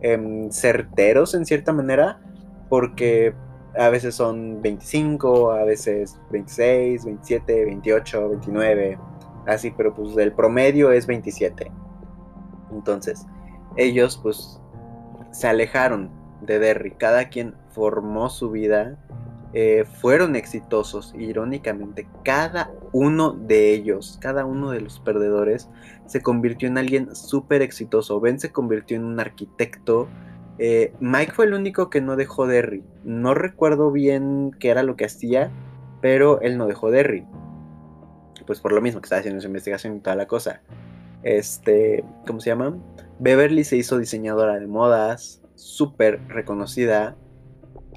Em, 0.00 0.50
certeros 0.50 1.34
en 1.34 1.44
cierta 1.44 1.72
manera, 1.72 2.20
porque 2.68 3.34
a 3.76 3.88
veces 3.88 4.14
son 4.14 4.62
25, 4.62 5.50
a 5.50 5.64
veces 5.64 6.20
26, 6.30 7.04
27, 7.04 7.64
28, 7.64 8.28
29, 8.28 8.98
así, 9.46 9.72
pero 9.76 9.94
pues 9.94 10.16
el 10.16 10.32
promedio 10.32 10.92
es 10.92 11.06
27. 11.06 11.70
Entonces, 12.70 13.26
ellos 13.76 14.20
pues 14.22 14.60
se 15.32 15.48
alejaron 15.48 16.10
de 16.42 16.60
Derry, 16.60 16.92
cada 16.92 17.28
quien 17.28 17.54
formó 17.70 18.30
su 18.30 18.50
vida 18.50 18.96
eh, 19.54 19.84
fueron 20.00 20.36
exitosos. 20.36 21.14
Irónicamente, 21.18 22.06
cada 22.24 22.70
uno 22.92 23.32
de 23.32 23.72
ellos, 23.72 24.18
cada 24.20 24.44
uno 24.44 24.70
de 24.70 24.80
los 24.80 25.00
perdedores, 25.00 25.68
se 26.06 26.20
convirtió 26.20 26.68
en 26.68 26.78
alguien 26.78 27.14
súper 27.14 27.62
exitoso. 27.62 28.20
Ben 28.20 28.38
se 28.38 28.52
convirtió 28.52 28.96
en 28.96 29.04
un 29.04 29.20
arquitecto. 29.20 30.08
Eh, 30.58 30.92
Mike 31.00 31.32
fue 31.32 31.46
el 31.46 31.54
único 31.54 31.88
que 31.88 32.00
no 32.00 32.16
dejó 32.16 32.46
Derry. 32.46 32.84
No 33.04 33.34
recuerdo 33.34 33.90
bien 33.90 34.50
qué 34.58 34.68
era 34.70 34.82
lo 34.82 34.96
que 34.96 35.06
hacía, 35.06 35.50
pero 36.00 36.40
él 36.40 36.58
no 36.58 36.66
dejó 36.66 36.90
Derry. 36.90 37.26
Pues 38.46 38.60
por 38.60 38.72
lo 38.72 38.80
mismo 38.80 39.00
que 39.00 39.06
estaba 39.06 39.20
haciendo 39.20 39.40
su 39.40 39.46
investigación 39.46 39.96
y 39.96 40.00
toda 40.00 40.16
la 40.16 40.26
cosa. 40.26 40.62
Este, 41.22 42.04
¿cómo 42.26 42.40
se 42.40 42.50
llama? 42.50 42.76
Beverly 43.18 43.64
se 43.64 43.76
hizo 43.76 43.98
diseñadora 43.98 44.58
de 44.58 44.66
modas, 44.66 45.42
súper 45.54 46.20
reconocida 46.28 47.16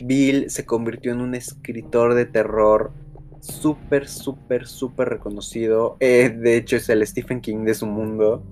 Bill 0.03 0.49
se 0.49 0.65
convirtió 0.65 1.11
en 1.11 1.21
un 1.21 1.35
escritor 1.35 2.13
de 2.13 2.25
terror 2.25 2.91
súper, 3.39 4.07
súper, 4.07 4.67
súper 4.67 5.09
reconocido. 5.09 5.97
Eh, 5.99 6.29
de 6.29 6.57
hecho, 6.57 6.77
es 6.77 6.89
el 6.89 7.05
Stephen 7.05 7.41
King 7.41 7.65
de 7.65 7.73
su 7.73 7.87
mundo. 7.87 8.43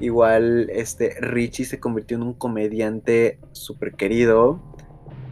Igual, 0.00 0.70
este, 0.70 1.16
Richie 1.20 1.64
se 1.64 1.80
convirtió 1.80 2.16
en 2.16 2.22
un 2.22 2.34
comediante 2.34 3.38
súper 3.52 3.92
querido. 3.92 4.60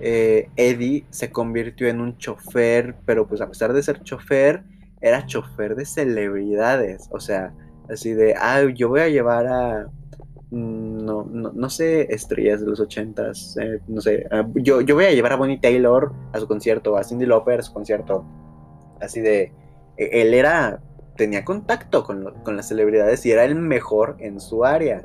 Eh, 0.01 0.49
Eddie 0.57 1.05
se 1.11 1.31
convirtió 1.31 1.89
en 1.89 2.01
un 2.01 2.17
chofer, 2.19 2.97
pero 3.05 3.27
pues 3.27 3.41
a 3.41 3.49
pesar 3.49 3.73
de 3.73 3.83
ser 3.83 4.03
chofer, 4.03 4.63
era 5.01 5.27
chofer 5.27 5.75
de 5.75 5.85
celebridades. 5.85 7.09
O 7.11 7.21
sea, 7.21 7.55
así 7.91 8.13
de, 8.13 8.35
ah, 8.35 8.63
yo 8.75 8.89
voy 8.89 9.01
a 9.01 9.09
llevar 9.09 9.47
a 9.47 9.91
Mm, 10.51 10.88
no, 11.09 11.53
no, 11.53 11.71
sé, 11.71 12.13
estrellas 12.13 12.61
de 12.61 12.67
los 12.67 12.81
ochentas, 12.81 13.57
eh, 13.61 13.81
no 13.89 14.01
sé, 14.01 14.27
ah, 14.31 14.47
yo, 14.55 14.81
yo 14.81 14.95
voy 14.95 15.07
a 15.07 15.13
llevar 15.13 15.33
a 15.33 15.37
Bonnie 15.37 15.59
Taylor 15.59 16.13
a 16.33 16.41
su 16.41 16.47
concierto, 16.47 16.97
a 16.97 17.05
Cindy 17.05 17.27
Lauper 17.27 17.61
a 17.61 17.63
su 17.63 17.73
concierto, 17.73 18.25
así 19.01 19.21
de, 19.21 19.53
e, 19.97 20.23
él 20.23 20.35
era, 20.35 20.81
tenía 21.17 21.45
contacto 21.45 22.05
con, 22.05 22.35
las 22.57 22.69
celebridades 22.69 23.25
y 23.27 23.33
era 23.33 23.45
el 23.45 23.55
mejor 23.55 24.17
en 24.21 24.41
su 24.41 24.65
área. 24.65 25.03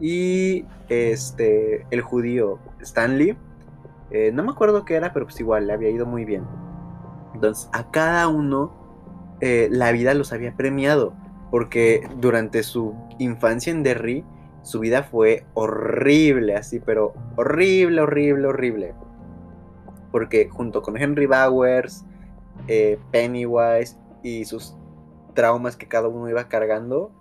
Y 0.00 0.64
este, 0.88 1.86
el 1.90 2.00
judío 2.00 2.58
Stanley, 2.80 3.36
eh, 4.10 4.32
no 4.32 4.42
me 4.42 4.50
acuerdo 4.50 4.84
qué 4.84 4.94
era, 4.94 5.12
pero 5.12 5.26
pues 5.26 5.38
igual 5.40 5.66
le 5.66 5.72
había 5.72 5.90
ido 5.90 6.06
muy 6.06 6.24
bien. 6.24 6.44
Entonces, 7.34 7.68
a 7.72 7.90
cada 7.90 8.28
uno 8.28 8.72
eh, 9.40 9.68
la 9.70 9.92
vida 9.92 10.14
los 10.14 10.32
había 10.32 10.56
premiado 10.56 11.14
porque 11.54 12.08
durante 12.18 12.64
su 12.64 12.94
infancia 13.18 13.70
en 13.70 13.84
Derry, 13.84 14.24
su 14.64 14.80
vida 14.80 15.02
fue 15.02 15.44
horrible, 15.52 16.56
así, 16.56 16.80
pero 16.80 17.12
horrible, 17.36 18.00
horrible, 18.00 18.48
horrible. 18.48 18.94
Porque 20.10 20.48
junto 20.48 20.80
con 20.80 20.96
Henry 20.96 21.26
Bowers, 21.26 22.04
eh, 22.66 22.98
Pennywise 23.12 23.98
y 24.22 24.46
sus 24.46 24.74
traumas 25.34 25.76
que 25.76 25.86
cada 25.86 26.08
uno 26.08 26.30
iba 26.30 26.48
cargando, 26.48 27.12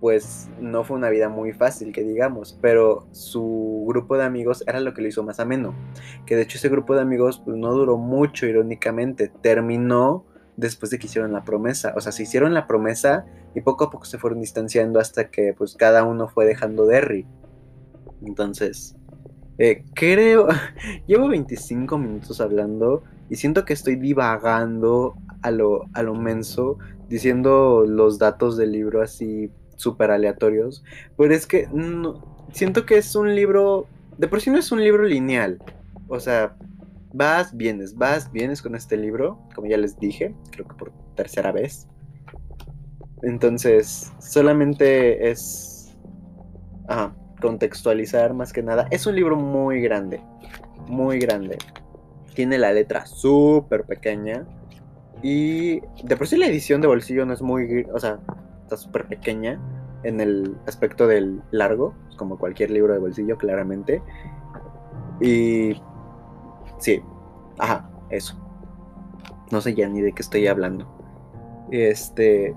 pues 0.00 0.50
no 0.58 0.82
fue 0.82 0.96
una 0.96 1.10
vida 1.10 1.28
muy 1.28 1.52
fácil, 1.52 1.92
que 1.92 2.02
digamos, 2.02 2.58
pero 2.60 3.06
su 3.12 3.84
grupo 3.86 4.16
de 4.16 4.24
amigos 4.24 4.64
era 4.66 4.80
lo 4.80 4.92
que 4.92 5.02
lo 5.02 5.08
hizo 5.08 5.22
más 5.22 5.38
ameno. 5.38 5.74
Que 6.26 6.34
de 6.34 6.42
hecho 6.42 6.58
ese 6.58 6.70
grupo 6.70 6.94
de 6.96 7.02
amigos 7.02 7.40
pues, 7.44 7.56
no 7.56 7.72
duró 7.72 7.98
mucho, 7.98 8.46
irónicamente, 8.46 9.28
terminó 9.28 10.24
después 10.60 10.90
de 10.90 10.98
que 10.98 11.06
hicieron 11.06 11.32
la 11.32 11.44
promesa. 11.44 11.94
O 11.96 12.00
sea, 12.00 12.12
se 12.12 12.22
hicieron 12.22 12.54
la 12.54 12.66
promesa 12.66 13.24
y 13.54 13.62
poco 13.62 13.84
a 13.84 13.90
poco 13.90 14.04
se 14.04 14.18
fueron 14.18 14.40
distanciando 14.40 15.00
hasta 15.00 15.30
que 15.30 15.54
pues 15.56 15.74
cada 15.74 16.04
uno 16.04 16.28
fue 16.28 16.46
dejando 16.46 16.86
Derry. 16.86 17.26
Entonces, 18.24 18.96
eh, 19.58 19.84
creo, 19.94 20.48
llevo 21.06 21.28
25 21.28 21.98
minutos 21.98 22.40
hablando 22.40 23.02
y 23.28 23.36
siento 23.36 23.64
que 23.64 23.72
estoy 23.72 23.96
divagando 23.96 25.16
a 25.42 25.50
lo, 25.50 25.86
a 25.94 26.02
lo 26.02 26.14
menso, 26.14 26.78
diciendo 27.08 27.84
los 27.86 28.18
datos 28.18 28.56
del 28.56 28.72
libro 28.72 29.02
así 29.02 29.50
súper 29.76 30.10
aleatorios, 30.10 30.84
pero 31.16 31.32
es 31.34 31.46
que 31.46 31.68
siento 32.52 32.84
que 32.84 32.98
es 32.98 33.14
un 33.14 33.34
libro, 33.34 33.86
de 34.18 34.28
por 34.28 34.40
sí 34.40 34.50
no 34.50 34.58
es 34.58 34.70
un 34.72 34.82
libro 34.82 35.04
lineal, 35.04 35.58
o 36.08 36.20
sea, 36.20 36.54
vas, 37.12 37.56
vienes, 37.56 37.94
vas, 37.96 38.30
vienes 38.32 38.62
con 38.62 38.74
este 38.74 38.96
libro, 38.96 39.38
como 39.54 39.68
ya 39.68 39.76
les 39.76 39.98
dije, 39.98 40.34
creo 40.50 40.66
que 40.66 40.74
por 40.74 40.92
tercera 41.14 41.52
vez. 41.52 41.88
Entonces, 43.22 44.12
solamente 44.18 45.30
es 45.30 45.96
contextualizar 47.40 48.34
más 48.34 48.52
que 48.52 48.62
nada. 48.62 48.86
Es 48.90 49.06
un 49.06 49.16
libro 49.16 49.36
muy 49.36 49.80
grande, 49.80 50.20
muy 50.88 51.18
grande. 51.18 51.58
Tiene 52.34 52.58
la 52.58 52.72
letra 52.72 53.06
súper 53.06 53.84
pequeña. 53.84 54.46
Y 55.22 55.80
de 56.02 56.16
por 56.16 56.26
sí 56.26 56.36
la 56.36 56.46
edición 56.46 56.80
de 56.80 56.88
bolsillo 56.88 57.26
no 57.26 57.34
es 57.34 57.42
muy, 57.42 57.86
o 57.92 57.98
sea, 57.98 58.18
está 58.62 58.76
súper 58.76 59.06
pequeña 59.06 59.60
en 60.02 60.20
el 60.20 60.56
aspecto 60.66 61.06
del 61.06 61.42
largo, 61.50 61.94
como 62.16 62.38
cualquier 62.38 62.70
libro 62.70 62.94
de 62.94 63.00
bolsillo, 63.00 63.36
claramente. 63.36 64.02
Y 65.20 65.74
sí, 66.80 67.02
ajá, 67.58 67.88
eso. 68.10 68.36
No 69.50 69.60
sé 69.60 69.74
ya 69.74 69.88
ni 69.88 70.00
de 70.00 70.12
qué 70.12 70.22
estoy 70.22 70.46
hablando. 70.46 70.86
Este, 71.70 72.54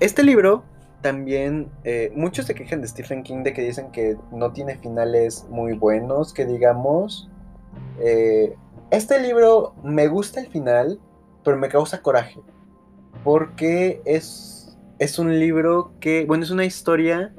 este 0.00 0.22
libro 0.22 0.64
también, 1.02 1.70
eh, 1.84 2.12
muchos 2.14 2.46
se 2.46 2.54
quejan 2.54 2.80
de 2.80 2.88
Stephen 2.88 3.22
King 3.22 3.42
de 3.42 3.52
que 3.52 3.62
dicen 3.62 3.90
que 3.90 4.16
no 4.30 4.52
tiene 4.52 4.76
finales 4.76 5.46
muy 5.50 5.74
buenos, 5.74 6.32
que 6.32 6.46
digamos. 6.46 7.28
Eh, 8.00 8.54
este 8.90 9.20
libro 9.20 9.74
me 9.82 10.06
gusta 10.06 10.40
el 10.40 10.46
final, 10.46 11.00
pero 11.44 11.58
me 11.58 11.68
causa 11.68 12.00
coraje. 12.00 12.40
Porque 13.24 14.00
es, 14.04 14.78
es 14.98 15.18
un 15.18 15.38
libro 15.38 15.92
que, 16.00 16.24
bueno, 16.24 16.44
es 16.44 16.50
una 16.50 16.64
historia 16.64 17.34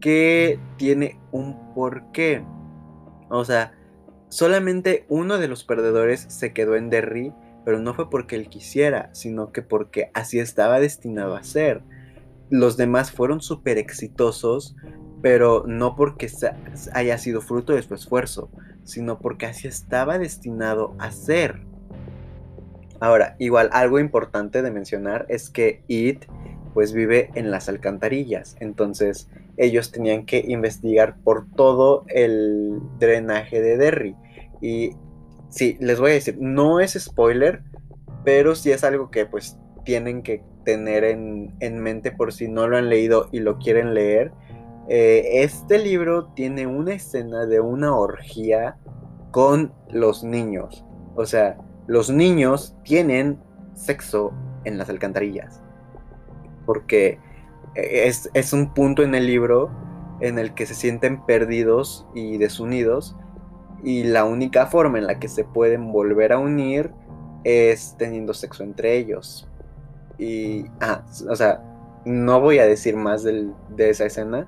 que 0.00 0.60
tiene 0.76 1.18
un 1.32 1.74
porqué. 1.74 2.44
O 3.30 3.44
sea, 3.44 3.72
solamente 4.34 5.06
uno 5.08 5.38
de 5.38 5.46
los 5.46 5.62
perdedores 5.62 6.26
se 6.28 6.52
quedó 6.52 6.74
en 6.74 6.90
Derry, 6.90 7.32
pero 7.64 7.78
no 7.78 7.94
fue 7.94 8.10
porque 8.10 8.34
él 8.34 8.48
quisiera, 8.48 9.08
sino 9.12 9.52
que 9.52 9.62
porque 9.62 10.10
así 10.12 10.40
estaba 10.40 10.80
destinado 10.80 11.36
a 11.36 11.44
ser. 11.44 11.82
Los 12.50 12.76
demás 12.76 13.12
fueron 13.12 13.40
súper 13.40 13.78
exitosos, 13.78 14.74
pero 15.22 15.62
no 15.68 15.94
porque 15.94 16.28
haya 16.94 17.16
sido 17.16 17.42
fruto 17.42 17.74
de 17.74 17.82
su 17.82 17.94
esfuerzo, 17.94 18.50
sino 18.82 19.20
porque 19.20 19.46
así 19.46 19.68
estaba 19.68 20.18
destinado 20.18 20.96
a 20.98 21.12
ser. 21.12 21.60
Ahora, 22.98 23.36
igual 23.38 23.70
algo 23.72 24.00
importante 24.00 24.62
de 24.62 24.72
mencionar 24.72 25.26
es 25.28 25.48
que 25.48 25.84
It 25.86 26.24
pues 26.74 26.92
vive 26.92 27.30
en 27.36 27.52
las 27.52 27.68
alcantarillas, 27.68 28.56
entonces 28.58 29.28
ellos 29.56 29.90
tenían 29.90 30.26
que 30.26 30.44
investigar 30.46 31.16
por 31.22 31.46
todo 31.50 32.04
el 32.08 32.80
drenaje 32.98 33.60
de 33.60 33.76
Derry. 33.76 34.16
Y 34.60 34.92
sí, 35.48 35.76
les 35.80 36.00
voy 36.00 36.12
a 36.12 36.14
decir, 36.14 36.36
no 36.38 36.80
es 36.80 36.92
spoiler, 36.98 37.62
pero 38.24 38.54
sí 38.54 38.72
es 38.72 38.84
algo 38.84 39.10
que 39.10 39.26
pues 39.26 39.58
tienen 39.84 40.22
que 40.22 40.42
tener 40.64 41.04
en, 41.04 41.78
mente 41.78 42.10
por 42.10 42.32
si 42.32 42.48
no 42.48 42.66
lo 42.66 42.76
han 42.76 42.88
leído 42.88 43.28
y 43.32 43.40
lo 43.40 43.58
quieren 43.58 43.94
leer. 43.94 44.32
Eh, 44.88 45.42
este 45.42 45.78
libro 45.78 46.26
tiene 46.34 46.66
una 46.66 46.94
escena 46.94 47.46
de 47.46 47.60
una 47.60 47.96
orgía 47.96 48.76
con 49.30 49.72
los 49.90 50.24
niños. 50.24 50.84
O 51.16 51.26
sea, 51.26 51.58
los 51.86 52.10
niños 52.10 52.74
tienen 52.82 53.38
sexo 53.74 54.32
en 54.64 54.78
las 54.78 54.88
alcantarillas. 54.88 55.62
Porque 56.66 57.18
es, 57.74 58.30
es, 58.34 58.52
un 58.52 58.72
punto 58.74 59.02
en 59.02 59.14
el 59.14 59.26
libro 59.26 59.70
en 60.20 60.38
el 60.38 60.54
que 60.54 60.66
se 60.66 60.74
sienten 60.74 61.24
perdidos 61.24 62.06
y 62.14 62.38
desunidos. 62.38 63.16
Y 63.82 64.04
la 64.04 64.24
única 64.24 64.66
forma 64.66 64.98
en 64.98 65.06
la 65.06 65.18
que 65.18 65.28
se 65.28 65.44
pueden 65.44 65.92
volver 65.92 66.32
a 66.32 66.38
unir 66.38 66.90
es 67.44 67.96
teniendo 67.98 68.32
sexo 68.32 68.62
entre 68.62 68.96
ellos. 68.96 69.48
Y, 70.18 70.66
ah, 70.80 71.04
o 71.28 71.36
sea, 71.36 71.62
no 72.04 72.40
voy 72.40 72.58
a 72.58 72.66
decir 72.66 72.96
más 72.96 73.24
de 73.24 73.52
esa 73.78 74.06
escena, 74.06 74.46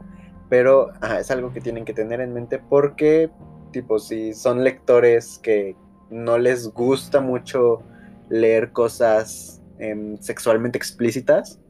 pero 0.49 0.93
es 1.19 1.31
algo 1.31 1.53
que 1.53 1.61
tienen 1.61 1.85
que 1.85 1.93
tener 1.93 2.21
en 2.21 2.33
mente 2.33 2.59
porque, 2.59 3.31
tipo, 3.73 3.99
si 3.99 4.33
son 4.33 4.65
lectores 4.65 5.39
que 5.39 5.77
no 6.11 6.39
les 6.39 6.69
gusta 6.69 7.21
mucho 7.21 7.83
leer 8.29 8.73
cosas 8.73 9.63
em, 9.79 10.17
sexualmente 10.19 10.79
explícitas, 10.79 11.61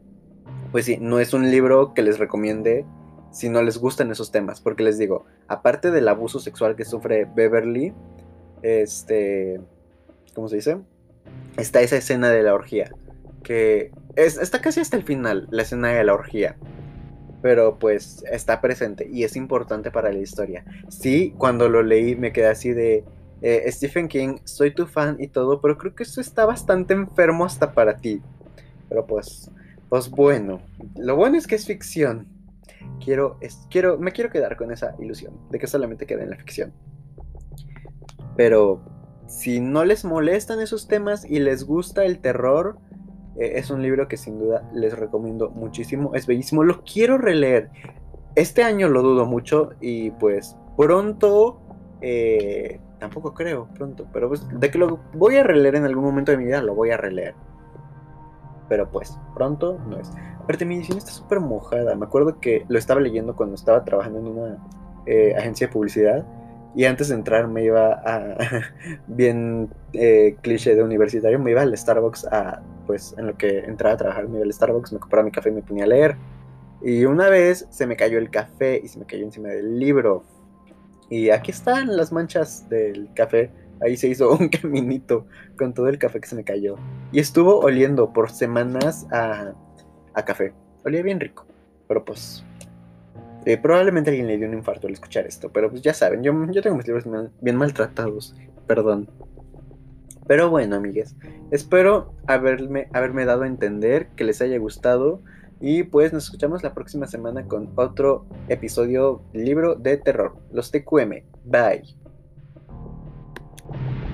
pues 0.73 0.85
sí, 0.85 0.99
no 1.01 1.21
es 1.21 1.33
un 1.35 1.51
libro 1.51 1.95
que 1.95 2.03
les 2.03 2.19
recomiende 2.19 2.85
si 3.31 3.49
no 3.49 3.63
les 3.63 3.79
gustan 3.79 4.11
esos 4.11 4.31
temas, 4.31 4.61
porque 4.61 4.83
les 4.83 4.99
digo, 4.99 5.27
aparte 5.49 5.91
del 5.91 6.09
abuso 6.09 6.39
sexual 6.39 6.77
que 6.77 6.85
sufre 6.85 7.27
Beverly, 7.27 7.93
este, 8.63 9.61
¿cómo 10.35 10.49
se 10.49 10.57
dice? 10.57 10.79
Está 11.57 11.81
esa 11.81 11.97
escena 11.97 12.31
de 12.31 12.43
la 12.43 12.55
orgía, 12.55 12.91
que 13.43 13.91
es, 14.15 14.39
está 14.39 14.61
casi 14.61 14.81
hasta 14.81 14.97
el 14.97 15.03
final, 15.03 15.49
la 15.51 15.63
escena 15.63 15.89
de 15.89 16.05
la 16.05 16.15
orgía, 16.15 16.57
pero 17.43 17.79
pues 17.79 18.25
está 18.31 18.61
presente 18.61 19.09
y 19.11 19.25
es 19.25 19.37
importante 19.37 19.91
para 19.91 20.11
la 20.11 20.19
historia. 20.19 20.65
Sí, 20.89 21.35
cuando 21.37 21.69
lo 21.69 21.83
leí 21.83 22.17
me 22.17 22.33
quedé 22.33 22.47
así 22.47 22.73
de, 22.73 23.05
eh, 23.43 23.71
Stephen 23.71 24.09
King, 24.09 24.39
soy 24.45 24.75
tu 24.75 24.87
fan 24.87 25.17
y 25.21 25.29
todo, 25.29 25.61
pero 25.61 25.77
creo 25.77 25.95
que 25.95 26.03
esto 26.03 26.21
está 26.21 26.47
bastante 26.47 26.95
enfermo 26.95 27.45
hasta 27.45 27.73
para 27.73 27.99
ti. 27.99 28.23
Pero 28.89 29.07
pues, 29.07 29.51
pues 29.89 30.11
bueno, 30.11 30.61
lo 30.97 31.17
bueno 31.17 31.37
es 31.37 31.47
que 31.47 31.55
es 31.55 31.67
ficción. 31.67 32.27
Quiero, 33.05 33.39
quiero, 33.71 33.99
me 33.99 34.13
quiero 34.13 34.31
quedar 34.31 34.57
con 34.57 34.73
esa 34.73 34.95
ilusión 34.99 35.35
de 35.51 35.59
que 35.59 35.67
solamente 35.67 36.07
queda 36.07 36.23
en 36.23 36.31
la 36.31 36.37
ficción. 36.37 36.73
Pero 38.37 38.83
si 39.27 39.61
no 39.61 39.85
les 39.85 40.05
molestan 40.05 40.61
esos 40.61 40.89
temas 40.89 41.25
y 41.25 41.39
les 41.41 41.65
gusta 41.65 42.05
el 42.05 42.19
terror, 42.21 42.79
eh, 43.39 43.53
es 43.57 43.71
un 43.71 43.83
libro 43.83 44.09
que 44.09 44.17
sin 44.17 44.39
duda 44.39 44.69
les 44.73 44.97
recomiendo 44.99 45.51
muchísimo. 45.51 46.15
Es 46.15 46.27
bellísimo. 46.27 46.65
Lo 46.65 46.83
quiero 46.83 47.19
releer. 47.19 47.71
Este 48.35 48.63
año 48.63 48.89
lo 48.89 49.03
dudo 49.03 49.27
mucho 49.27 49.71
y 49.81 50.11
pues 50.13 50.57
pronto 50.77 51.61
eh, 52.01 52.81
tampoco 52.99 53.35
creo 53.35 53.69
pronto, 53.75 54.07
pero 54.13 54.29
pues 54.29 54.47
de 54.49 54.71
que 54.71 54.79
lo 54.79 55.01
voy 55.15 55.37
a 55.37 55.43
releer 55.43 55.77
en 55.77 55.85
algún 55.85 56.05
momento 56.05 56.33
de 56.33 56.39
mi 56.39 56.45
vida, 56.45 56.63
lo 56.63 56.75
voy 56.75 56.91
a 56.91 56.97
releer. 56.97 57.35
Pero 58.69 58.91
pues, 58.91 59.19
pronto 59.35 59.79
no 59.89 59.99
es. 59.99 60.11
Aparte, 60.41 60.65
mi 60.65 60.77
edición 60.77 60.99
está 60.99 61.11
súper 61.11 61.41
mojada. 61.41 61.95
Me 61.95 62.07
acuerdo 62.07 62.41
que 62.41 62.65
lo 62.69 62.79
estaba 62.79 63.01
leyendo 63.01 63.35
cuando 63.37 63.55
estaba 63.55 63.85
trabajando 63.85 64.21
en 64.21 64.27
una 64.27 64.59
eh, 65.07 65.35
agencia 65.37 65.67
de 65.67 65.73
publicidad. 65.73 66.27
Y 66.75 66.85
antes 66.85 67.09
de 67.09 67.15
entrar 67.15 67.49
me 67.49 67.65
iba 67.65 67.95
a, 68.05 68.37
bien 69.07 69.71
eh, 69.95 70.37
cliché 70.43 70.75
de 70.75 70.83
universitario, 70.83 71.39
me 71.39 71.53
iba 71.53 71.63
al 71.63 71.77
Starbucks 71.77 72.27
a, 72.27 72.61
pues 72.87 73.15
en 73.17 73.29
lo 73.29 73.37
que 73.39 73.61
entraba 73.61 73.95
a 73.95 73.97
trabajar, 73.97 74.29
me 74.29 74.37
iba 74.37 74.45
al 74.45 74.53
Starbucks, 74.53 74.93
me 74.93 74.99
compraba 74.99 75.25
mi 75.25 75.31
café 75.31 75.49
y 75.49 75.53
me 75.53 75.63
ponía 75.63 75.85
a 75.85 75.87
leer. 75.87 76.17
Y 76.83 77.07
una 77.07 77.31
vez 77.31 77.67
se 77.71 77.87
me 77.87 77.97
cayó 77.97 78.19
el 78.19 78.31
café 78.31 78.79
y 78.83 78.89
se 78.89 78.99
me 78.99 79.07
cayó 79.07 79.25
encima 79.25 79.49
del 79.49 79.79
libro. 79.79 80.25
Y 81.09 81.31
aquí 81.31 81.51
están 81.51 81.97
las 81.97 82.13
manchas 82.13 82.69
del 82.69 83.09
café. 83.15 83.51
Ahí 83.81 83.97
se 83.97 84.09
hizo 84.09 84.31
un 84.39 84.49
caminito 84.49 85.27
con 85.59 85.75
todo 85.75 85.89
el 85.89 85.99
café 85.99 86.21
que 86.21 86.29
se 86.29 86.37
me 86.37 86.45
cayó. 86.45 86.77
Y 87.13 87.21
estuvo 87.21 87.61
oliendo 87.61 88.13
por 88.13 88.31
semanas 88.31 89.07
a, 89.11 89.55
café. 90.25 90.53
Olía 90.85 91.03
bien 91.03 91.21
rico. 91.21 91.47
Pero 91.89 92.05
pues. 92.05 92.45
Eh, 93.45 93.57
probablemente 93.59 94.11
alguien 94.11 94.27
le 94.27 94.39
dio 94.39 94.49
un 94.49 94.55
infarto 94.55 94.89
al 94.89 94.93
escuchar 94.93 95.27
esto. 95.27 95.51
Pero 95.53 95.71
pues 95.71 95.83
ya 95.83 95.95
saben, 95.95 96.23
yo, 96.23 96.33
yo 96.51 96.63
tengo 96.63 96.77
mis 96.77 96.87
libros 96.87 97.05
bien, 97.41 97.57
maltratados. 97.57 98.35
Perdón. 98.67 99.09
Pero 100.27 100.51
bueno, 100.51 100.77
amigues. 100.77 101.15
Espero 101.53 102.13
haberme, 102.27 102.89
haberme 102.93 103.25
dado 103.25 103.43
a 103.43 103.47
entender 103.47 104.09
que 104.17 104.25
les 104.25 104.43
haya 104.43 104.59
gustado. 104.59 105.23
Y 105.61 105.85
pues 105.85 106.13
nos 106.13 106.25
escuchamos 106.25 106.63
la 106.63 106.75
próxima 106.75 107.07
semana 107.07 107.47
con 107.47 107.71
otro 107.77 108.27
episodio 108.49 109.23
libro 109.33 109.75
de 109.75 109.97
terror, 109.97 110.37
los 110.53 110.71
TQM. 110.71 111.23
Bye. 111.45 112.06
you 113.73 114.06